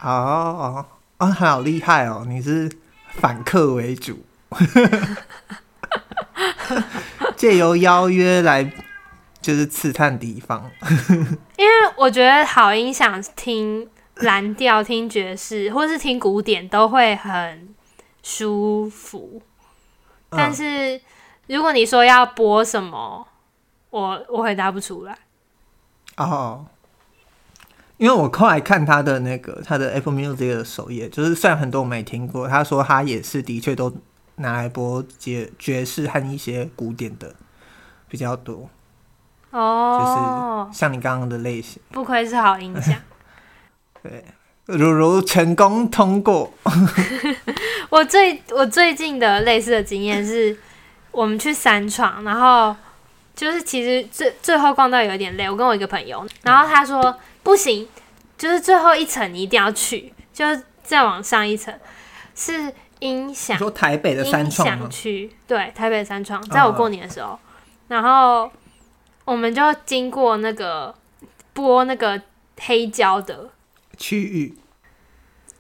[0.03, 0.87] 哦哦
[1.19, 2.25] 哦，好厉害哦！
[2.29, 2.69] 你是
[3.19, 4.25] 反客为主，
[7.37, 8.71] 借由邀约来
[9.41, 10.71] 就是刺探敌方。
[11.57, 13.89] 因为我觉得好音响听。
[14.21, 17.69] 蓝调听爵士或是听古典都会很
[18.23, 19.43] 舒服，
[20.31, 20.99] 但是
[21.49, 23.29] 如果你说要播什么，
[23.91, 25.19] 我我回答不出来。
[26.17, 26.65] 哦，
[27.99, 33.93] 因为我后来看他的那个他的 Apple Music 的首页，就是虽然很多我没听过，他说他也是的确都
[34.37, 37.35] 拿来播爵爵士和一些古典的
[38.09, 38.69] 比较多。
[39.51, 42.95] 哦，就是像你刚刚的类型，不愧是好音响。
[44.03, 44.25] 对，
[44.67, 46.53] 如如成功通过。
[47.89, 50.55] 我最我最近的类似的经验是，
[51.13, 52.77] 我们去三创，然后
[53.35, 55.49] 就是其实最最后逛到有点累。
[55.49, 57.89] 我跟我一个朋友，然后他说不行，
[58.37, 61.73] 就是最后一层你一定要去，就是再往上一层
[62.35, 63.57] 是音响。
[63.57, 67.39] 说台北的三创区，对，台北的三创，在我过年的时候，哦、
[67.87, 68.51] 然后
[69.25, 70.93] 我们就经过那个
[71.53, 72.21] 播那个
[72.59, 73.49] 黑胶的。
[73.97, 74.59] 区域，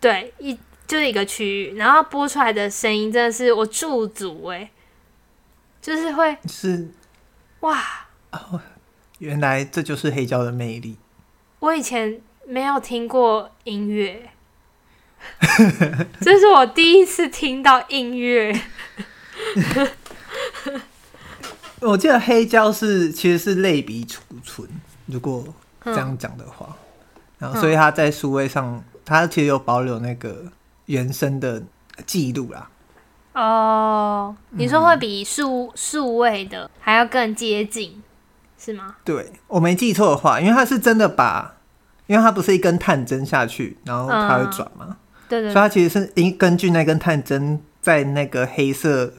[0.00, 4.68] 对，一就是一个区域，然后播出来的声音真的是我驻足哎，
[5.80, 6.90] 就是会是
[7.60, 7.80] 哇、
[8.32, 8.60] 哦，
[9.20, 10.96] 原来这就是黑胶的魅力。
[11.60, 14.30] 我以前没有听过音乐，
[16.20, 18.58] 这是我第一次听到音乐。
[21.80, 24.68] 我记得黑胶是其实是类比储存，
[25.06, 25.44] 如果
[25.84, 26.66] 这样讲的话。
[26.70, 26.74] 嗯
[27.38, 30.44] 然后，所以它在数位上，它其实有保留那个
[30.86, 31.62] 原声的
[32.06, 32.70] 记录啦。
[33.34, 38.02] 哦，你说会比数数位的还要更接近，
[38.66, 38.96] 是吗？
[39.04, 41.54] 对，我没记错的话，因为它是真的把，
[42.08, 44.86] 因为它不是一根探针下去，然后它会转嘛。
[44.90, 44.96] 嗯、
[45.28, 45.52] 对，对对。
[45.52, 49.12] 所以它其实是根根据那根探针在那个黑色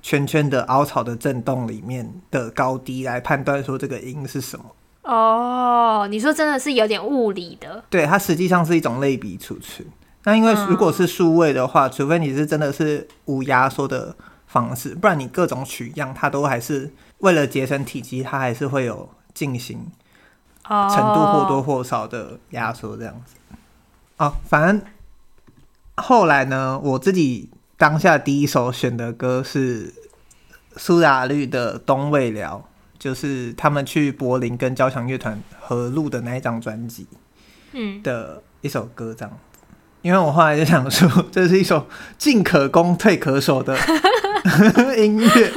[0.00, 4.64] 圈圈的凹槽的震动里面的高低来判断说这个音是什么。
[5.02, 9.88] 哦，你说真的是有点物理的，对，它实际上是一种类比储存。
[10.24, 14.14] 那因为如果是数位的话，嗯、除非你是真的是无压缩的
[14.46, 19.90] 方式，不然你各种取样，它都还是为了节省体积，它还是会有进行
[20.64, 23.34] 程度或多或少的压缩这样子。
[24.48, 24.82] 反正
[25.96, 29.94] 后来呢，我自己当下第一首选的歌是
[30.76, 32.62] 苏打绿的《东未了》。
[32.98, 37.06] 就是他们去柏林跟交响乐团合录的那一张专辑，
[37.70, 39.60] 嗯，的一首歌这样子。
[40.02, 41.86] 因为我后来就想说， 这是一首
[42.18, 43.78] 进可攻退可守的
[44.98, 45.52] 音乐。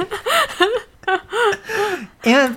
[2.24, 2.50] 因为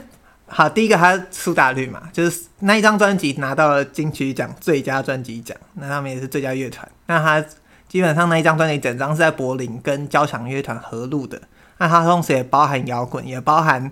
[0.48, 6.88] 好，第一个他苏打绿嘛，就是那一张专辑拿到了金曲奖最佳专辑奖，那他们也是最佳乐团。
[7.08, 7.46] 那他
[7.88, 11.42] 基本上那一张专辑整张是在柏林跟交响乐团合录的，
[11.78, 13.92] 那他同时也包含摇滚，也包含。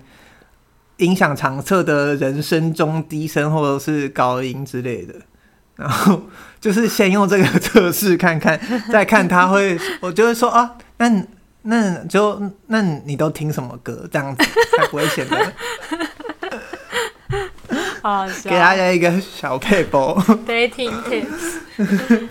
[0.98, 5.16] 音响长测的人声中低声或者是高音之类的，
[5.76, 6.22] 然后
[6.62, 8.58] 就是先用这个测试看看，
[8.92, 11.10] 再看他会，我就会说啊，那
[11.64, 14.08] 那就那你都听什么歌？
[14.12, 14.44] 这样子
[14.78, 15.54] 才不会显得。
[18.02, 19.98] 好，给大家一个小撇步。
[20.46, 21.60] Dating tips。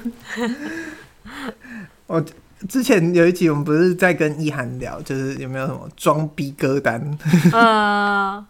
[2.07, 2.25] 我
[2.69, 7.19] 之前有一集，我们不是在跟意涵聊，就是有没有什么装逼歌单？
[7.53, 8.47] 嗯。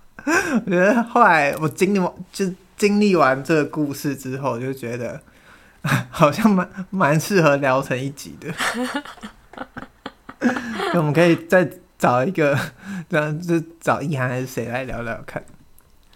[0.65, 5.21] 我觉得后来我经历完，就经历完这个故事之后，就觉得
[6.11, 8.49] 好像蛮蛮适合聊成一集的。
[10.93, 11.69] 那我们可以再
[11.99, 12.59] 找一个，
[13.09, 15.43] 这样就找意涵还是谁来聊聊看。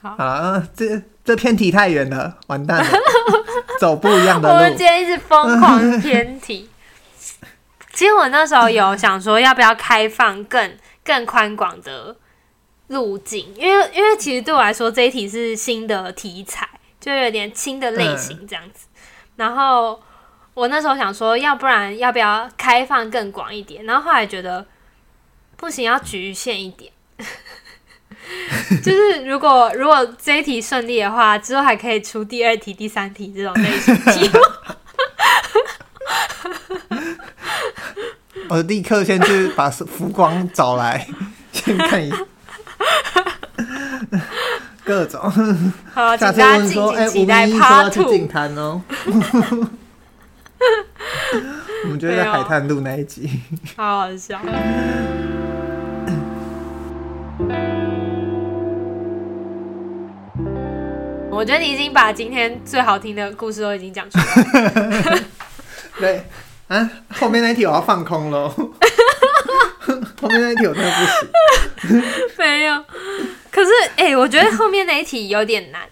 [0.01, 2.91] 好了，这这偏题太远了，完蛋了，
[3.81, 4.55] 走不一样的路。
[4.55, 6.71] 我们今天一直疯狂偏题。
[7.93, 12.15] 其实我那时候有想说，要不要开放更更宽广的
[12.89, 13.53] 路径？
[13.57, 16.69] 因为因为其实对我来说，这一题是新的题材，
[17.01, 18.87] 就有点新的类型这样子。
[18.95, 19.01] 嗯、
[19.37, 20.01] 然后
[20.57, 23.85] 我那时候想说，要不然要不要开放更广一点？
[23.85, 24.65] 然后后来觉得
[25.59, 26.91] 不行，要局限一点。
[28.83, 34.41] 就是如果如果这一题顺利的话，之后还可以出第二题、第三题这种类型题目。
[38.49, 41.07] 我立刻先去把浮光找来，
[41.53, 42.17] 先看一下
[44.83, 45.21] 各种。
[45.93, 48.27] 好，请大家敬请期待 Part Two。
[51.85, 53.29] 我们就在海滩录那一集，
[53.77, 54.41] 好好笑。
[61.31, 64.25] 我觉得你已经把今天最好听的故事都已经讲出来
[64.63, 65.19] 了。
[66.01, 66.25] 对，
[66.69, 68.49] 啊，后面那一题我要放空喽。
[68.49, 72.03] 后面那一题我真的不行。
[72.39, 72.85] 没有，
[73.51, 75.83] 可是哎、欸，我觉得后面那一题有点难，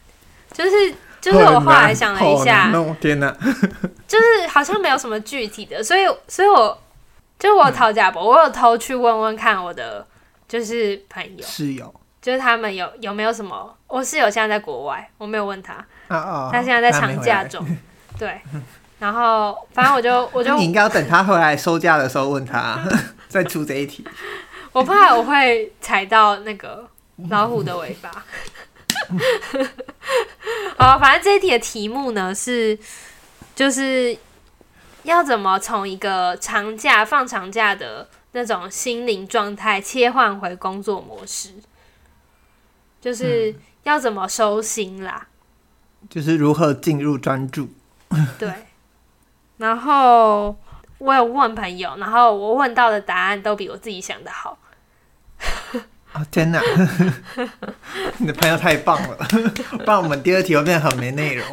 [0.50, 0.94] 就是
[1.24, 2.70] 就是我后来想了一下，
[3.00, 3.34] 天哪，
[4.06, 6.78] 就是好像没有什么具体的，所以所以我
[7.38, 10.06] 就我讨价博，我有偷去问问看我的
[10.46, 11.94] 就是朋友室友。
[12.20, 13.74] 就是他们有有没有什么？
[13.86, 15.74] 我室友现在在国外，我没有问他。
[16.08, 17.62] 他现在在长假中。
[18.18, 18.40] 对，
[18.98, 22.78] 然后反正我就我就你应该要等他回来收假的时候问他，
[23.28, 24.06] 再出这一题。
[24.72, 26.88] 我怕我会踩到那个
[27.28, 28.10] 老虎的尾巴。
[30.76, 32.78] 好， 反正这一题的题目呢是，
[33.54, 34.16] 就是
[35.04, 41.54] 要怎么从一个长假放长假的那种心灵状态切换回工作模式。
[43.00, 45.26] 就是要怎么收心啦？
[46.08, 47.68] 就是如何进入专注。
[48.38, 48.50] 对。
[49.58, 50.56] 然后
[50.98, 54.58] 我有问朋友，然后我问到的答案都比我自己想的好。
[56.14, 56.62] 哦，天哪！
[58.18, 59.16] 你的朋友太棒了，
[59.84, 61.44] 不然我们第二题会变得很没内容。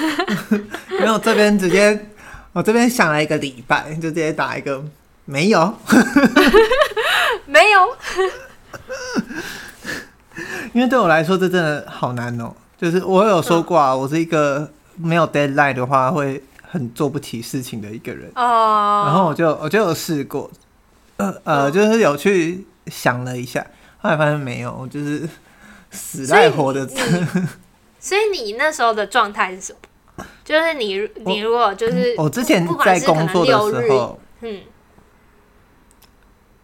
[1.00, 2.06] 没有，这边直接，
[2.52, 4.84] 我这边想了一个礼拜，就直接打一个
[5.24, 5.74] 没有，
[7.46, 7.96] 没有。
[10.74, 12.54] 因为对我来说，这真的好难哦。
[12.76, 18.30] 就是我有说过啊，我是一个没有 deadline 的话，会很做不起事情的一个人。
[18.34, 19.04] 哦。
[19.06, 20.50] 然后我就我就有试过，
[21.16, 23.66] 呃呃，就是有去想了一下，
[24.08, 25.28] 后来发现没有，就是
[25.90, 26.88] 死赖活的。
[28.00, 29.72] 所以你那时候的状态是什
[30.16, 30.24] 么？
[30.42, 33.52] 就是你你如果就是我之前在工作的
[33.82, 34.62] 时候，嗯，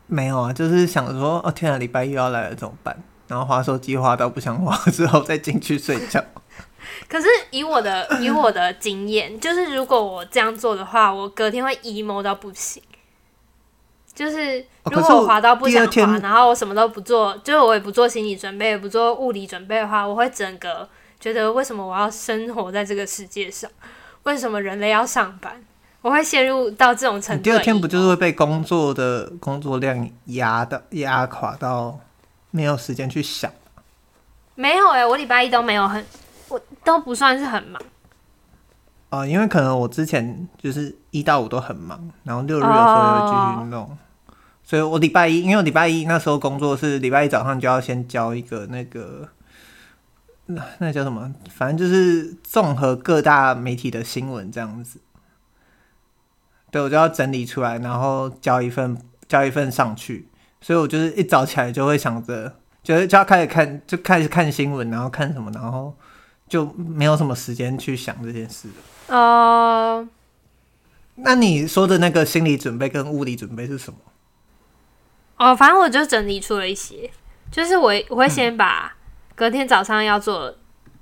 [0.06, 2.96] 没有啊，就是想说，哦天啊，礼拜又要来了，怎么办？
[3.28, 6.24] 然后滑手机划到不想滑之后再进去睡觉。
[7.10, 12.82] 可是以我的以我的经验，就是如果我这样做的话，我隔天会 emo 到不行。
[14.14, 20.88] 就是如果我滑到不想滑，然后我什么都不做，就是我也不做心理准备，也不做物理准备的话，我会整个
[21.18, 23.70] 觉得为什么我要生活在这个世界上？
[24.22, 25.62] 为什么人类要上班？
[26.00, 27.42] 我会陷入到这种程度。
[27.42, 31.98] 第二天不就是会被工作的工作量压的压垮到？
[32.56, 33.50] 没有时间去想，
[34.54, 36.06] 没有哎、欸，我礼拜一都没有很，
[36.46, 37.82] 我都不算是很忙。
[39.10, 43.98] 啊、呃，因为可能我之前就是一到五都很忙，然后六日的时候又继续弄，哦、
[44.64, 49.28] 所以我礼拜一，因为我礼拜一那时候工作是礼拜一早上就要先交一个那个，
[50.46, 51.32] 那那叫什么？
[51.50, 54.98] 反正就是综合各大媒体的新闻这样子。
[56.70, 58.98] 对，我就要整理出来，然后交一份，
[59.28, 60.28] 交一份上去。
[60.60, 65.94] 所以我就是一早起来就会想着，就是就要开始看，就开始看新闻，然后看什么，然后
[66.48, 68.68] 就没有什么时间去想这件事。
[69.08, 70.08] 哦，uh,
[71.16, 73.98] 那你说的那个心理准备跟物理准备是什么？
[75.44, 77.10] 哦，oh, 反正我就整理出了一些，
[77.52, 78.96] 就是我我会先把
[79.34, 80.56] 隔天早上要做、嗯、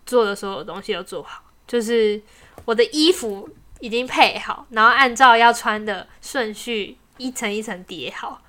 [0.05, 2.21] 做的所有东西都做好，就是
[2.65, 8.43] 我的衣服已经配好，然后按照要穿的顺序一层一层叠好，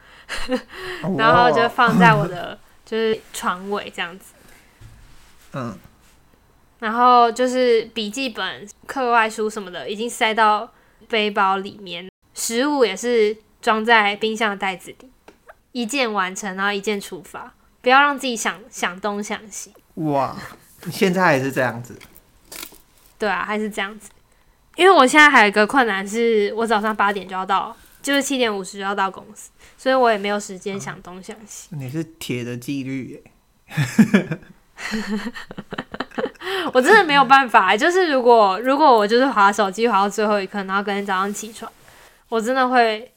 [1.15, 4.33] 然后就放在我的 就是床尾这样子。
[5.53, 5.77] 嗯，
[6.79, 10.73] 然后就是笔记本、课外书什么的，已经塞到
[11.07, 14.97] 背包里面，食物也是装在冰箱的袋子里，
[15.73, 19.73] 一键完成，然后一键出发，不要让自己想想东想西。
[19.95, 20.35] 哇，
[20.89, 21.99] 现在还是这样子？
[23.19, 24.09] 对啊，还是这样子。
[24.75, 31.69] 因为我现在还有一个困难，是我早上八点就要到，就是七点五十就要到公司，所以我也没有时间想东想西。
[31.71, 33.23] 你是铁的纪律耶。
[36.73, 41.71] 我真的没有办法，就是如果如果我就是划手机划到最后一刻，然后隔天早上起床，
[42.29, 43.11] 我真的会。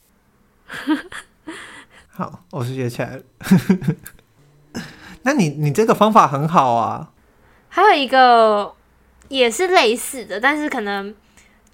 [2.57, 3.23] 好，我是学起来了。
[5.25, 7.13] 那你你这个方法很好啊。
[7.69, 8.73] 还有一个
[9.29, 11.15] 也是类似的，但是可能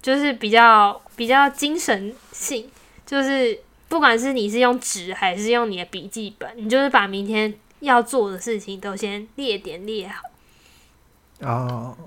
[0.01, 2.69] 就是比较比较精神性，
[3.05, 3.57] 就是
[3.87, 11.47] 不管是你是用纸还是用你的笔记本，你就是把明天要做的事情都先列点列好。
[11.47, 11.97] 哦，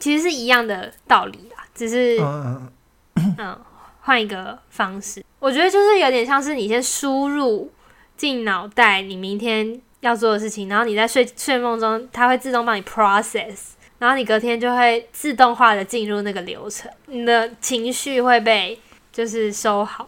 [0.00, 3.56] 其实是一样的道理啦，只是嗯
[4.00, 5.24] 换一个方式。
[5.38, 7.70] 我觉得就是有点像是你先输入
[8.18, 18.78] 进脑袋你明天要做的事情，然后你在睡睡梦中，它会自动帮你 process，然后你隔天就会自动化的进入那个流程，你的情绪会被
[19.12, 20.06] 就是收好，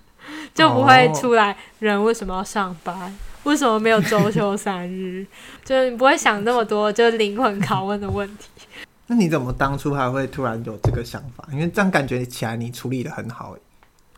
[0.52, 3.16] 就不会出来人为什么要上班。
[3.44, 5.26] 为什么没有周休三日？
[5.62, 8.48] 就是你不会想那么多，就是灵魂拷问的问题。
[9.06, 11.46] 那你怎么当初还会突然有这个想法？
[11.52, 13.54] 因为这样感觉起来你处理的很好。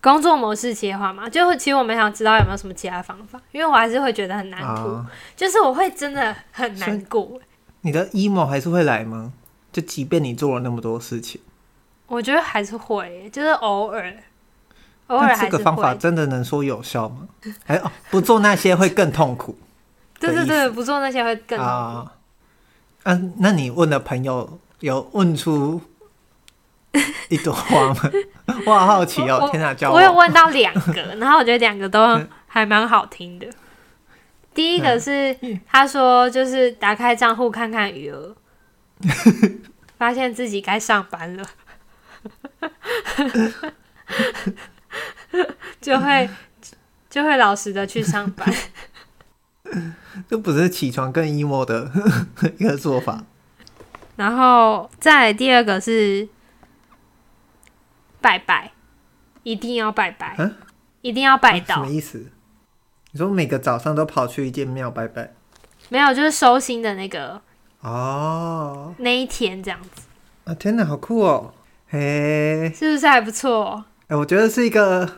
[0.06, 7.40] 工作模式切换嘛，就其实我们想知道有没有什么其他方法，因为我还是会觉得很难过，啊、就是我会真的很难过。
[7.80, 9.32] 你的 emo 还是会来吗？
[9.72, 11.40] 就即便你做了那么多事情，
[12.06, 14.14] 我觉得还是会，就是偶尔。
[15.08, 17.26] 偶尔这个方法真的能说有效吗？
[17.66, 19.58] 哎哦，不做那些会更痛苦。
[20.20, 21.72] 对对对，不做那些会更痛苦。
[21.72, 22.12] 啊，
[23.02, 25.80] 啊，那你问的朋友有问出
[27.28, 28.10] 一朵花吗？
[28.66, 29.96] 我好好奇哦，天哪，教我。
[29.96, 33.46] 我有问到两个，然后我觉得两个都还蛮好听的。
[34.54, 35.36] 第一个是
[35.70, 38.34] 他说，就是打开账户看看余额，
[39.98, 41.44] 发现自己该上班了。
[45.80, 46.28] 就会
[47.10, 48.52] 就会老实的去上班，
[50.28, 51.90] 这不是起床更 emo 的
[52.58, 53.22] 一个做法。
[54.16, 56.26] 然后再第二个是
[58.26, 58.72] 拜拜，
[59.44, 60.50] 一定要拜拜，啊、
[61.00, 61.76] 一定要拜到。
[61.76, 62.26] 什么意思？
[63.12, 65.32] 你说每个早上都跑去一间庙拜拜？
[65.90, 67.40] 没有，就是收心的那个
[67.82, 70.02] 哦，那一天这样子。
[70.42, 71.54] 啊，天哪，好酷哦！
[71.88, 73.84] 嘿，是不是还不错？
[74.08, 75.08] 哎、欸，我觉得是一个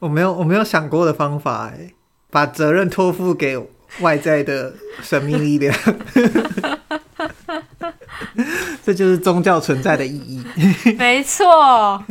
[0.00, 1.92] 我没有我没有想过的方法，哎，
[2.32, 3.56] 把责任托付给
[4.00, 5.72] 外在的神秘力量，
[8.82, 10.44] 这就是宗教存在的意义。
[10.98, 12.04] 没错，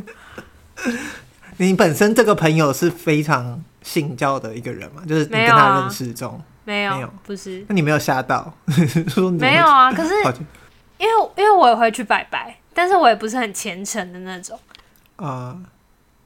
[1.57, 5.01] 你本身这个朋友是非常信教的一个人嘛？
[5.07, 7.63] 就是你跟他认识中没有、啊、没有，不是？
[7.69, 8.53] 那你没有吓到？
[9.39, 9.91] 没有啊？
[9.93, 10.13] 可是
[10.97, 14.59] 因为因为我也会去拜拜，但是我也不是很虔诚的那种
[15.17, 15.25] 啊。
[15.25, 15.63] 呃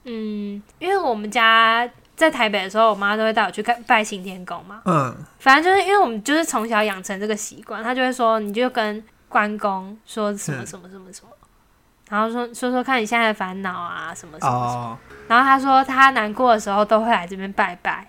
[0.06, 4.82] 嗯，因为我们家在台北的时候，我妈都会带我去看拜行天宫嘛。
[4.86, 11.39] 嗯，反正就是因为我们就是从小养成这个习惯，她就会说，你就跟关公说什么什么什么什么，嗯、
[12.10, 14.82] 然后说说说看你现在的烦恼啊什么什么什么。
[14.82, 14.98] 哦、
[15.28, 18.06] 然后他说他难过的时候都会来这边拜拜。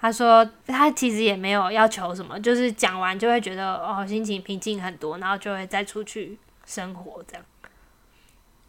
[0.00, 7.44] 他说他其实也没有要求什么，就是讲完就会觉得哦心情平静很多，然后就会再出去生活这样。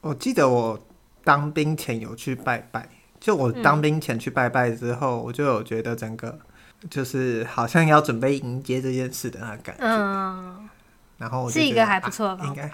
[0.02, 0.80] 我记得我。
[1.24, 2.90] 当兵前有去拜拜，
[3.20, 6.40] 就我当兵前去拜拜之后，嗯、我就有觉得整个
[6.90, 9.84] 就是好像要准备迎接这件事的那感觉。
[9.86, 10.68] 嗯，
[11.20, 12.72] 然后是一个还不错的、啊，应该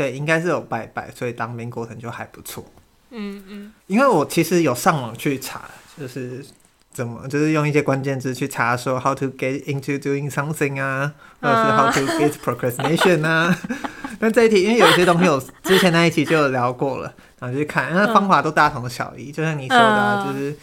[0.00, 2.64] 对，应该是有拜拜，所以当兵过程就还不错。
[3.10, 5.62] 嗯嗯，因为我其实有上网去查，
[5.98, 6.44] 就是。
[6.92, 13.56] 怎么就是用一些关键字去查说 how to get into doing something 啊，或者是 how to get procrastination 啊？
[14.18, 20.54] 但这一题因为有一些东西有之前那一期就有聊过了，然后就去看，那方法都大同小异，就像你说的、啊，就是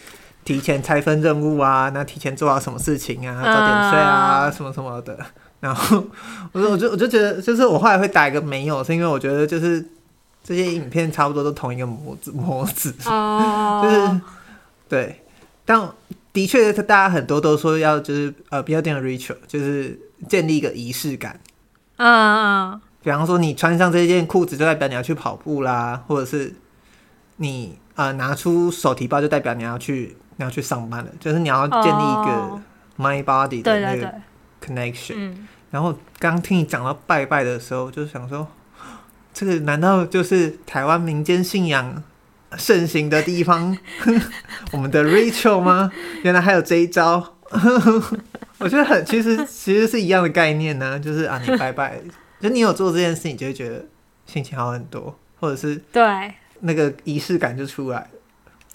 [0.44, 5.18] 提前拆分任务啊，那提前做好什么事情啊，早点睡啊，什么什么的。
[5.60, 6.04] 然后
[6.52, 9.84] 我说，我就我就觉得，就是我后来会打一个没有，是因为我觉得就是
[10.42, 12.92] 这些影片差不多都同一个模子模子，
[13.82, 14.20] 就是
[14.88, 15.24] 对，
[15.64, 15.88] 但。
[16.30, 19.98] 的确，大家很多都说要就是呃，building a ritual，就是
[20.28, 21.40] 建立一个仪式感。
[21.96, 22.80] 嗯嗯。
[23.02, 26.54] 比方说，你穿上这件裤子，就代表你要去跑步啦，或者是
[27.38, 32.60] 你呃拿出手提包，就代表你要去你要去上班了，就是你要建立一个
[32.96, 34.14] mind body 的那个
[34.64, 35.14] connection。
[35.16, 38.46] 嗯，然后刚听你讲到拜拜的时候，就想说，
[39.34, 42.02] 这个难道就是台湾民间信仰
[42.56, 43.76] 盛行的地方？
[44.72, 45.92] 我们的 Rachel 吗？
[46.22, 47.34] 原来还有这一招。
[48.58, 52.00] 我觉得很，其实其实是一样的概念呢，就是啊，你拜拜，
[52.40, 53.84] 就你有做这件事，你就会觉得
[54.26, 58.08] 心情好很多，或者是对那个仪式感就出来了。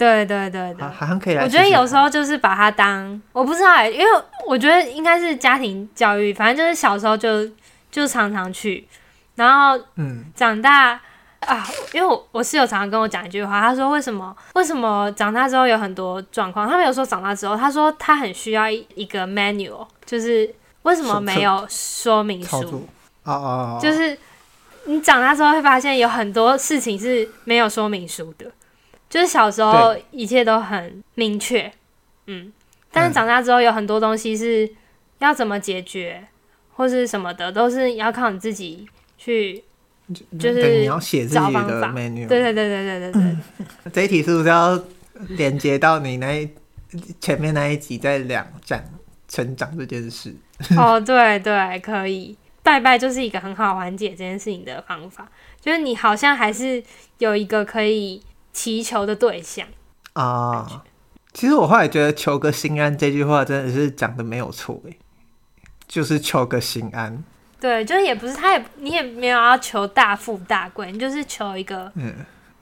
[0.04, 1.44] 对对对对，好像可以来。
[1.44, 4.06] 我觉得有时候就是把它当，我不知道哎、欸，因为
[4.48, 7.50] 我觉得应该是家庭教育，反正就是小时候就
[7.92, 8.88] 就常常去，
[9.36, 11.00] 然后嗯，长大。
[11.46, 16.70] 啊，因为我我室友常常跟我讲一句话，他说为什么为什么长大之后有很多状况？
[16.70, 20.50] 他没有说长大之后，他说他很需要一个 manual，就是
[20.84, 22.88] 为什么没有说明书？
[23.26, 24.18] 哦，就是
[24.86, 28.50] 你长大之后会发现有很多事情是没有说明书的，
[29.14, 31.72] 就是小时候一切都很明确，
[32.26, 32.52] 嗯，
[32.92, 34.68] 但是长大之后有很多东西是
[35.20, 36.26] 要怎么解决
[36.74, 39.64] 或是什么的，都是要靠你自己去。
[40.40, 43.38] 就是你要写自己的 menu，对对对对对对对。
[43.94, 44.84] 这一题是不是要
[45.30, 46.50] 连接到你那一
[47.22, 48.84] 前面那一集在两讲
[49.28, 50.34] 成长这件事？
[50.76, 55.30] 哦，对对，可以拜拜就是一个很好缓解这件事情的方法，
[55.62, 56.84] 就是你好像还是
[57.20, 58.20] 有一个可以
[58.54, 59.68] 祈求的对象
[60.14, 60.84] 啊。
[61.34, 64.98] 其实我后来觉得“求个心安”这句话真的是讲的没有错诶，
[65.88, 67.24] 就是求个心安。
[67.60, 71.92] 对，就是也不是，他也你也没有要求大富大贵，你就是求一个。
[71.96, 72.14] 嗯，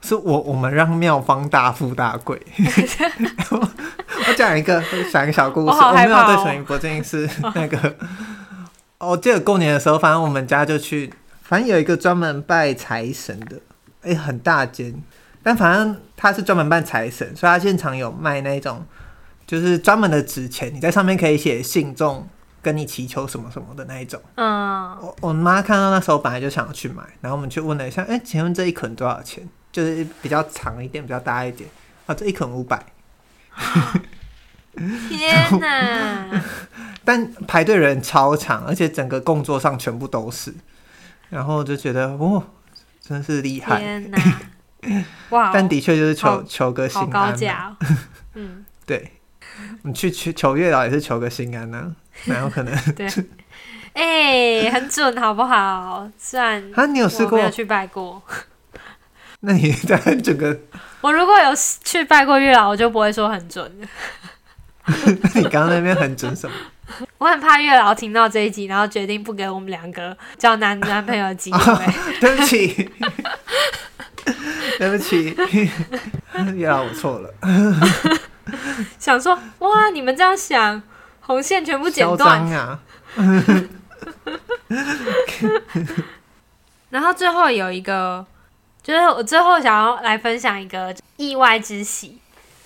[0.01, 2.39] 是我我们让妙方大富大贵。
[3.49, 4.81] 我讲一个
[5.11, 7.95] 讲一个小故事，我，没有对陈一博这件事那个。
[8.99, 11.11] 我记得过年的时候，反正我们家就去，
[11.41, 13.59] 反正有一个专门拜财神的，
[14.03, 14.93] 哎，很大间，
[15.43, 18.85] 但反正他是专门办财神，所以他现场有卖那种，
[19.45, 22.27] 就是专门的纸钱，你在上面可以写信众。
[22.63, 29.43] 跟你祈求什么什么的那一种，嗯，我我妈看到那时候本来就想要去买，然后我们去问了一下，哎、欸，请问这一捆多少钱？
[29.71, 31.67] 就是比较长一点，比较大一点，
[32.05, 32.85] 啊，这一捆五百。
[35.09, 36.43] 天哪！
[37.03, 40.53] 但排队人超长，而且整个工作上全部都是，
[41.31, 42.43] 然后就觉得，哦，
[42.99, 43.79] 真是厉害。
[43.79, 44.19] 天哪！
[45.29, 45.51] 哇！
[45.53, 47.09] 但的确就是求求个心安。
[47.09, 47.85] 高价、哦。
[48.35, 49.11] 嗯，对，
[49.83, 51.95] 你去求求月老也是求个心安呢、啊。
[52.25, 52.75] 哪有可能？
[52.93, 53.07] 对，
[53.93, 56.09] 哎、欸，很准，好不好？
[56.17, 57.37] 算啊，你有试过？
[57.37, 58.21] 没有去拜过。
[59.41, 60.55] 那你在整个……
[61.01, 61.51] 我如果有
[61.83, 63.71] 去拜过月老，我就不会说很准。
[64.85, 66.55] 那你刚刚那边很准什么？
[67.17, 71.73] 我很怕月老听到这一集，然后决定不给我们两个交男男朋友的机会。
[71.73, 71.81] 哦、
[72.19, 72.89] 对不起，
[74.77, 75.35] 对不起，
[76.55, 77.33] 月老，我错了。
[78.99, 80.81] 想说哇，你们这样想。
[81.23, 82.79] 红线全部剪断啊！
[86.89, 88.25] 然后最后有一个，
[88.81, 92.17] 就是我最后想要来分享一个意外之喜，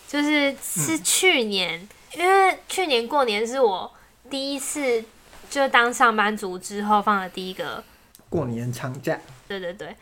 [0.08, 3.92] 就是是去年，嗯、因为去年过年是我
[4.30, 5.04] 第一次
[5.50, 7.84] 就当上班族之后放的第一个
[8.30, 9.20] 过年长假。
[9.48, 9.96] 对对对，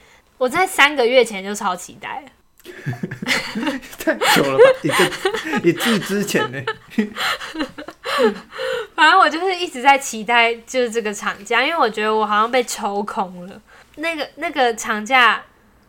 [0.43, 2.29] 我在三个月前就超期待了。
[3.97, 4.63] 太久了吧？
[4.83, 6.61] 一个一季之前呢？
[8.93, 13.61] 反正我就是一直在期待，就是这个长假，因为我觉得我好像被抽空了。
[13.95, 15.41] 那个那个长假，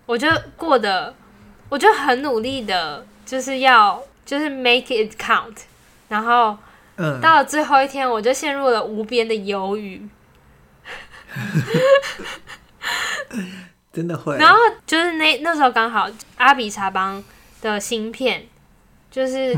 [0.06, 1.12] 我就过得，
[1.68, 5.56] 我就很努力的，就是要就是 make it count。
[6.08, 6.56] 然后，
[7.20, 10.08] 到了最后一天，我就陷入了无边的忧郁。
[13.94, 14.36] 真的会。
[14.36, 17.22] 然后就是那那时候刚好阿比查邦
[17.62, 18.46] 的新片，
[19.08, 19.56] 就是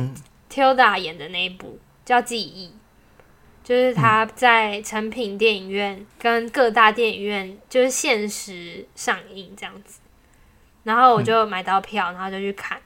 [0.53, 2.69] Tilda 演的那一部叫《记忆》，
[3.65, 10.01] 就是他在成品电影院跟各大电影院就是限时上映这样子。
[10.85, 12.79] 然后我就买到票，然后就去看，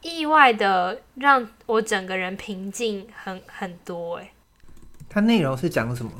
[0.00, 4.32] 意外的让我整个人平静很很多哎。
[5.08, 6.10] 它内容是讲什么？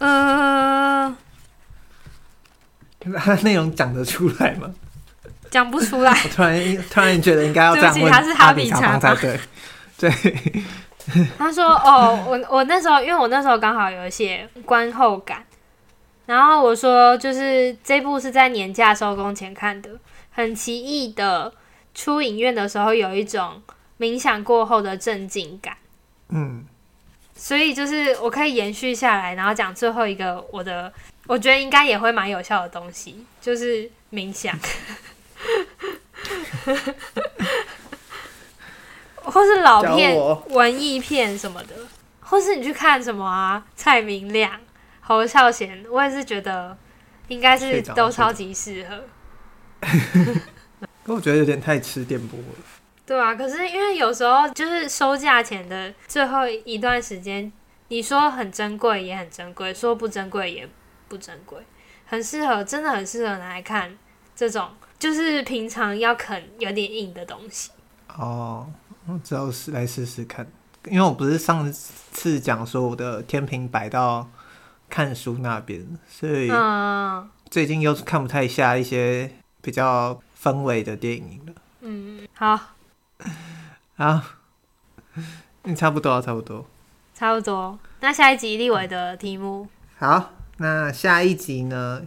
[0.00, 1.16] 呃。
[3.16, 4.72] 他 内容讲得出来吗？
[5.50, 6.12] 讲不出来。
[6.24, 8.12] 我突然突然觉得应该要这样问。
[8.12, 9.40] 他是哈比查才对。
[9.98, 10.12] 对。
[11.38, 15.42] 他说：“哦，我我那时候，因为我那时候刚好有一些观后感，
[16.26, 19.88] 然后我说，就是这部是在年假收工前看的，
[20.30, 21.50] 很奇异的，
[21.94, 23.62] 出影院的时候有一种
[23.98, 25.74] 冥想过后的镇静感。
[26.28, 26.66] 嗯，
[27.34, 30.92] 所以就是我可以延续下来，然后讲最后一个我的。”
[31.28, 34.58] 我觉得应该也会蛮有效的东西，就是冥想。
[39.22, 40.16] 或是老片、
[40.48, 41.74] 文艺片什么的，
[42.20, 43.62] 或是你去看什么啊？
[43.76, 44.58] 蔡明亮、
[45.00, 46.74] 侯孝贤，我也是觉得
[47.28, 49.04] 应该是都超级适合。
[51.04, 52.46] 可我觉得有点太吃电波了。
[53.04, 57.52] 对啊，可是因为有时候就是收价钱的最后一段时间，
[57.88, 60.68] 你说很珍贵也很珍贵，说不珍贵也
[61.08, 61.58] 不珍贵，
[62.06, 63.96] 很适合，真的很适合拿来看
[64.36, 67.70] 这种，就是平常要啃有点硬的东西。
[68.16, 68.70] 哦，
[69.06, 70.46] 我只好是来试试看，
[70.86, 74.28] 因为我不是上次讲说我的天平摆到
[74.88, 76.50] 看书那边，所以
[77.50, 79.30] 最近又是看不太下一些
[79.60, 81.52] 比较氛围的电影了。
[81.80, 82.58] 嗯，好。
[83.96, 84.22] 好，
[85.64, 86.64] 你差不多，差不多，
[87.14, 87.76] 差不多。
[88.00, 89.66] 那下一集立伟的题目，
[89.98, 92.02] 好，那下一集呢？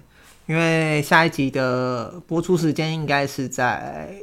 [0.46, 4.14] 因为下一集的播出时间应该是在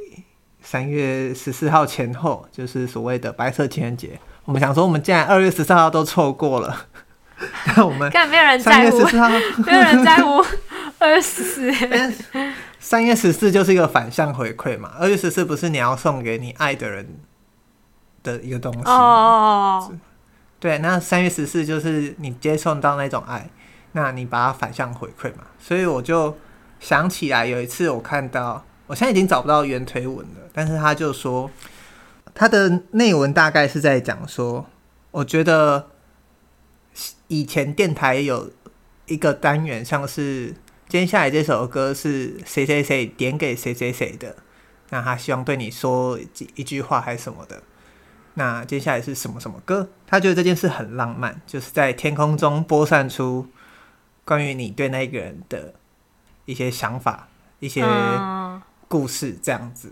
[0.61, 4.19] 三月十四号前后，就是所谓的白色情人节。
[4.45, 6.85] 我们想说，我们既然二月十四号都错过了，
[7.75, 8.99] 那我们看 没有人在乎，
[9.65, 10.45] 没有人在乎
[10.99, 11.71] 二月十四。
[12.79, 17.19] 三月十四就是一个反向回馈嘛，二月十四不是你要送给你爱的人
[18.23, 19.87] 的一个东西哦。
[19.89, 19.97] Oh.
[20.59, 23.49] 对，那三月十四就是你接受到那种爱，
[23.91, 25.43] 那你把它反向回馈嘛。
[25.59, 26.37] 所以我就
[26.79, 31.49] 想起来有一次我看到，我现在已经找不到原推文了，但是他就说
[32.33, 34.65] 他的内文大概是在讲说，
[35.11, 35.87] 我觉得
[37.27, 38.51] 以前电台有
[39.07, 40.55] 一个单元像是。
[40.89, 44.35] 接下来这首歌是谁谁谁点给谁谁谁的，
[44.89, 46.19] 那他希望对你说
[46.55, 47.61] 一句话还是什么的。
[48.33, 49.87] 那接下来是什么什么歌？
[50.07, 53.45] 他觉得这件事很浪漫，就是在天空中播散出
[54.29, 55.73] 关于你对那个人的
[56.45, 57.27] 一些想法、
[57.59, 57.83] 一些
[58.87, 59.91] 故事这样子。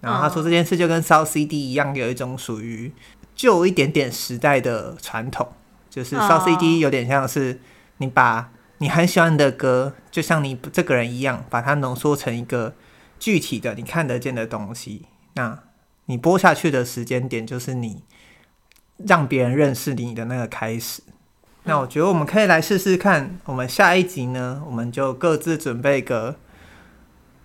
[0.00, 2.92] 然后他说这件事就跟烧 CD 一样，有一种属于
[3.34, 5.52] 旧一点点时代的传统，
[5.90, 7.58] 就是烧 CD 有点像是
[7.96, 8.52] 你把。
[8.78, 12.74] 你很喜欢的歌，就像你这个人一样，把它浓缩成一个
[13.20, 15.06] 具体的、你看得见的东西。
[15.34, 15.56] 那
[16.06, 18.02] 你播下去的时间点，就是你
[19.06, 21.00] 让别人认识你的那个开始。
[21.64, 26.36] 那我觉得我们可以来试试看，我们下一集呢，我们就各自准备个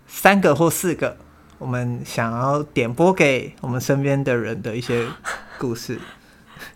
[0.08, 1.18] 三个或四个，
[1.60, 5.06] 我们想要点播给我们身边的人的一些
[5.60, 6.00] 故事。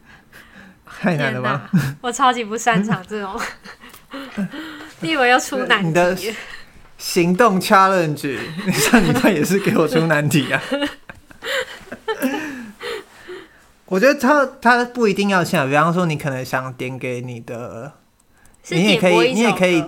[0.85, 1.69] 太难了吗？
[2.01, 3.41] 我超级不擅长这种。
[5.01, 5.87] 你以为要出难题？
[5.87, 6.17] 你的
[6.99, 8.37] 行动 challenge，
[8.67, 10.61] 你上礼拜也是给我出难题啊！
[13.91, 17.91] 我觉得他他不一定要像，比方说你可能想点给你的，
[18.69, 19.83] 你也可以，你也可以，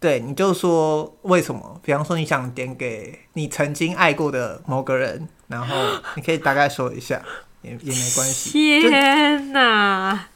[0.00, 1.80] 对，你就说为什么？
[1.84, 5.76] 比方说你想点给你曾经爱过的某个人，然后
[6.16, 7.22] 你可以大概说一下，
[7.62, 8.50] 也也没关系。
[8.80, 10.26] 天哪！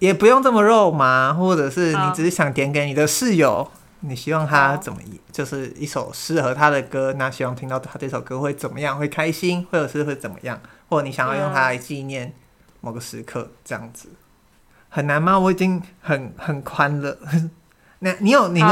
[0.00, 4.98] 也不用这么肉麻，或者是你只是想点给你的室友，你希望他怎么，
[5.32, 12.32] 就是一首适合他的歌，那希望听到他这首歌会怎么样，会开心，或者是会怎么样，或者你想要用它来纪念
[12.80, 14.08] 某个时刻，这样子
[14.88, 15.38] 很难吗？
[15.38, 17.18] 我已经很很宽了。
[18.00, 18.66] 那你有你有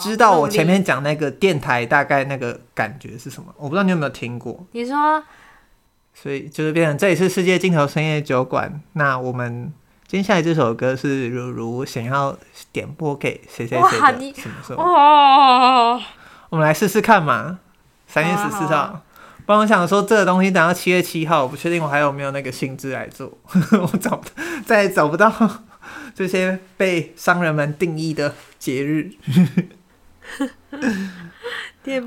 [0.00, 3.54] 知道我前面讲那个电台大概那个感觉是什么？
[3.56, 4.66] 我不知道你有没有听过。
[4.72, 5.22] 你说，
[6.14, 9.72] 所以就是变成这里是世界尽头深夜酒馆，那我们。
[10.08, 12.38] 接下来这首歌是如如想要
[12.70, 14.80] 点播给谁谁谁的什么时候？
[14.80, 16.00] 哦，
[16.48, 17.58] 我们来试试看嘛。
[18.06, 19.02] 三月十四号，
[19.46, 23.32] 不然我想说这个东西等到七月七号，我不确定我还有没有那个兴致来做。
[23.80, 24.28] 我找不
[24.66, 25.32] 再也找不到
[26.14, 29.12] 这些被商人们定义的节日。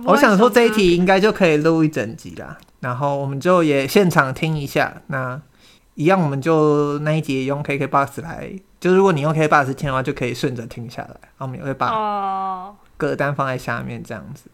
[0.05, 5.41] 我想说这一题应该就可以录一整集啦，然后我们就也现场听一下那。
[5.95, 11.09] 一样，我们就那一集用 KKBOX 来，就如果你用 KKBOX 听的话，就可以顺着听下来。
[11.09, 14.49] 然后我们也会把歌单放在下面，这样子。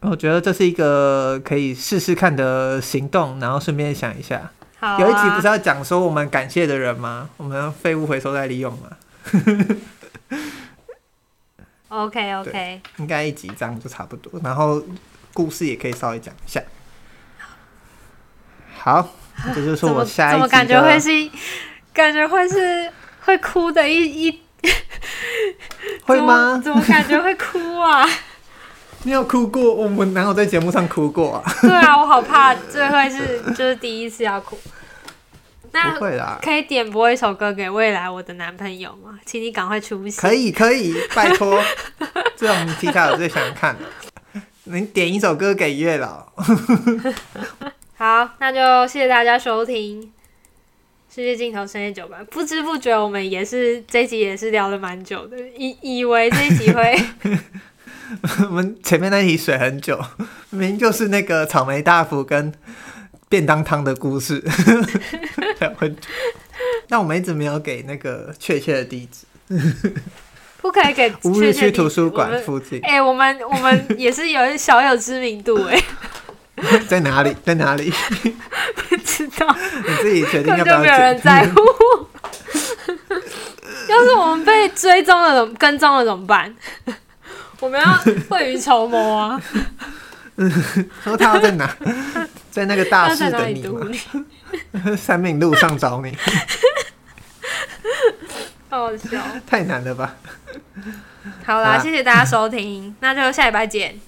[0.00, 7.28] 我觉得这是一个可以试试看的行动，然后顺便想一下，啊、有一集不是要讲说我们感谢的人吗？
[7.36, 8.90] 我们废物回收再利用嘛。
[11.88, 14.82] OK OK，应该一集这样就差不多，然后
[15.32, 16.62] 故事也可以稍微讲一下。
[18.76, 19.08] 好。
[19.54, 21.30] 这就是我下一集的， 怎么感觉会是，
[21.94, 24.42] 感觉会是会哭的一一，
[26.02, 26.60] 会吗？
[26.60, 28.04] 怎么感觉会哭啊？
[29.04, 29.74] 你有哭过？
[29.74, 31.44] 我们哪有在节目上哭过啊？
[31.62, 34.58] 对啊，我好怕这会是 就是第一次要哭。
[35.70, 39.18] 那不会啦，可以点播一首歌给未来我的男朋友吗？
[39.24, 40.20] 请你赶快出现。
[40.20, 41.62] 可以可以，拜托，
[42.36, 44.40] 这种题材我最想看的。
[44.64, 46.26] 你点一首歌给月老。
[47.96, 50.02] 好，那就谢谢大家收听
[51.14, 52.16] 《世界尽头深夜酒吧》。
[52.26, 56.98] 不知不觉，我们也是这一集也是聊了蛮久的，以以为这一集会。
[58.48, 59.98] 我们前面那题水很久，
[60.50, 62.52] 明明就是那个草莓大福跟
[63.28, 64.42] 便当汤的故事，
[65.60, 66.02] 聊很久。
[66.88, 69.26] 但我们一直没有给那个确切的地址，
[70.62, 72.80] 不可以给乌日区图书馆附近。
[72.82, 75.78] 哎、欸，我们我们也是有小有知名度哎，
[76.88, 77.36] 在哪里？
[77.44, 77.92] 在哪里？
[78.88, 79.54] 不知道，
[79.86, 80.76] 你自己决定要不要。
[80.78, 81.60] 就没有人在乎。
[83.88, 86.54] 要是我们被追踪了，跟踪了怎么办？
[87.60, 87.98] 我们要
[88.30, 89.40] 未雨绸缪啊！
[91.02, 91.76] 说 他要在哪？
[92.50, 93.86] 在那个大市等你吗？
[94.96, 96.16] 三民路上找你。
[98.70, 100.14] 好好笑，太难了吧？
[101.44, 103.98] 好啦，谢谢大家收听，那就下礼拜见，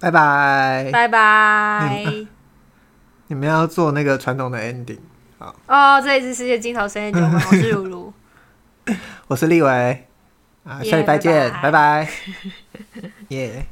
[0.00, 2.04] 拜拜，拜拜。
[3.28, 4.98] 你们要做那个传统的 ending，
[5.38, 6.00] 好哦。
[6.02, 8.12] 这里是世界尽头深夜酒吧，我是如如，
[9.28, 9.96] 我是立幃。
[10.64, 12.08] 啊，下礼拜见，拜拜，
[13.28, 13.66] 耶。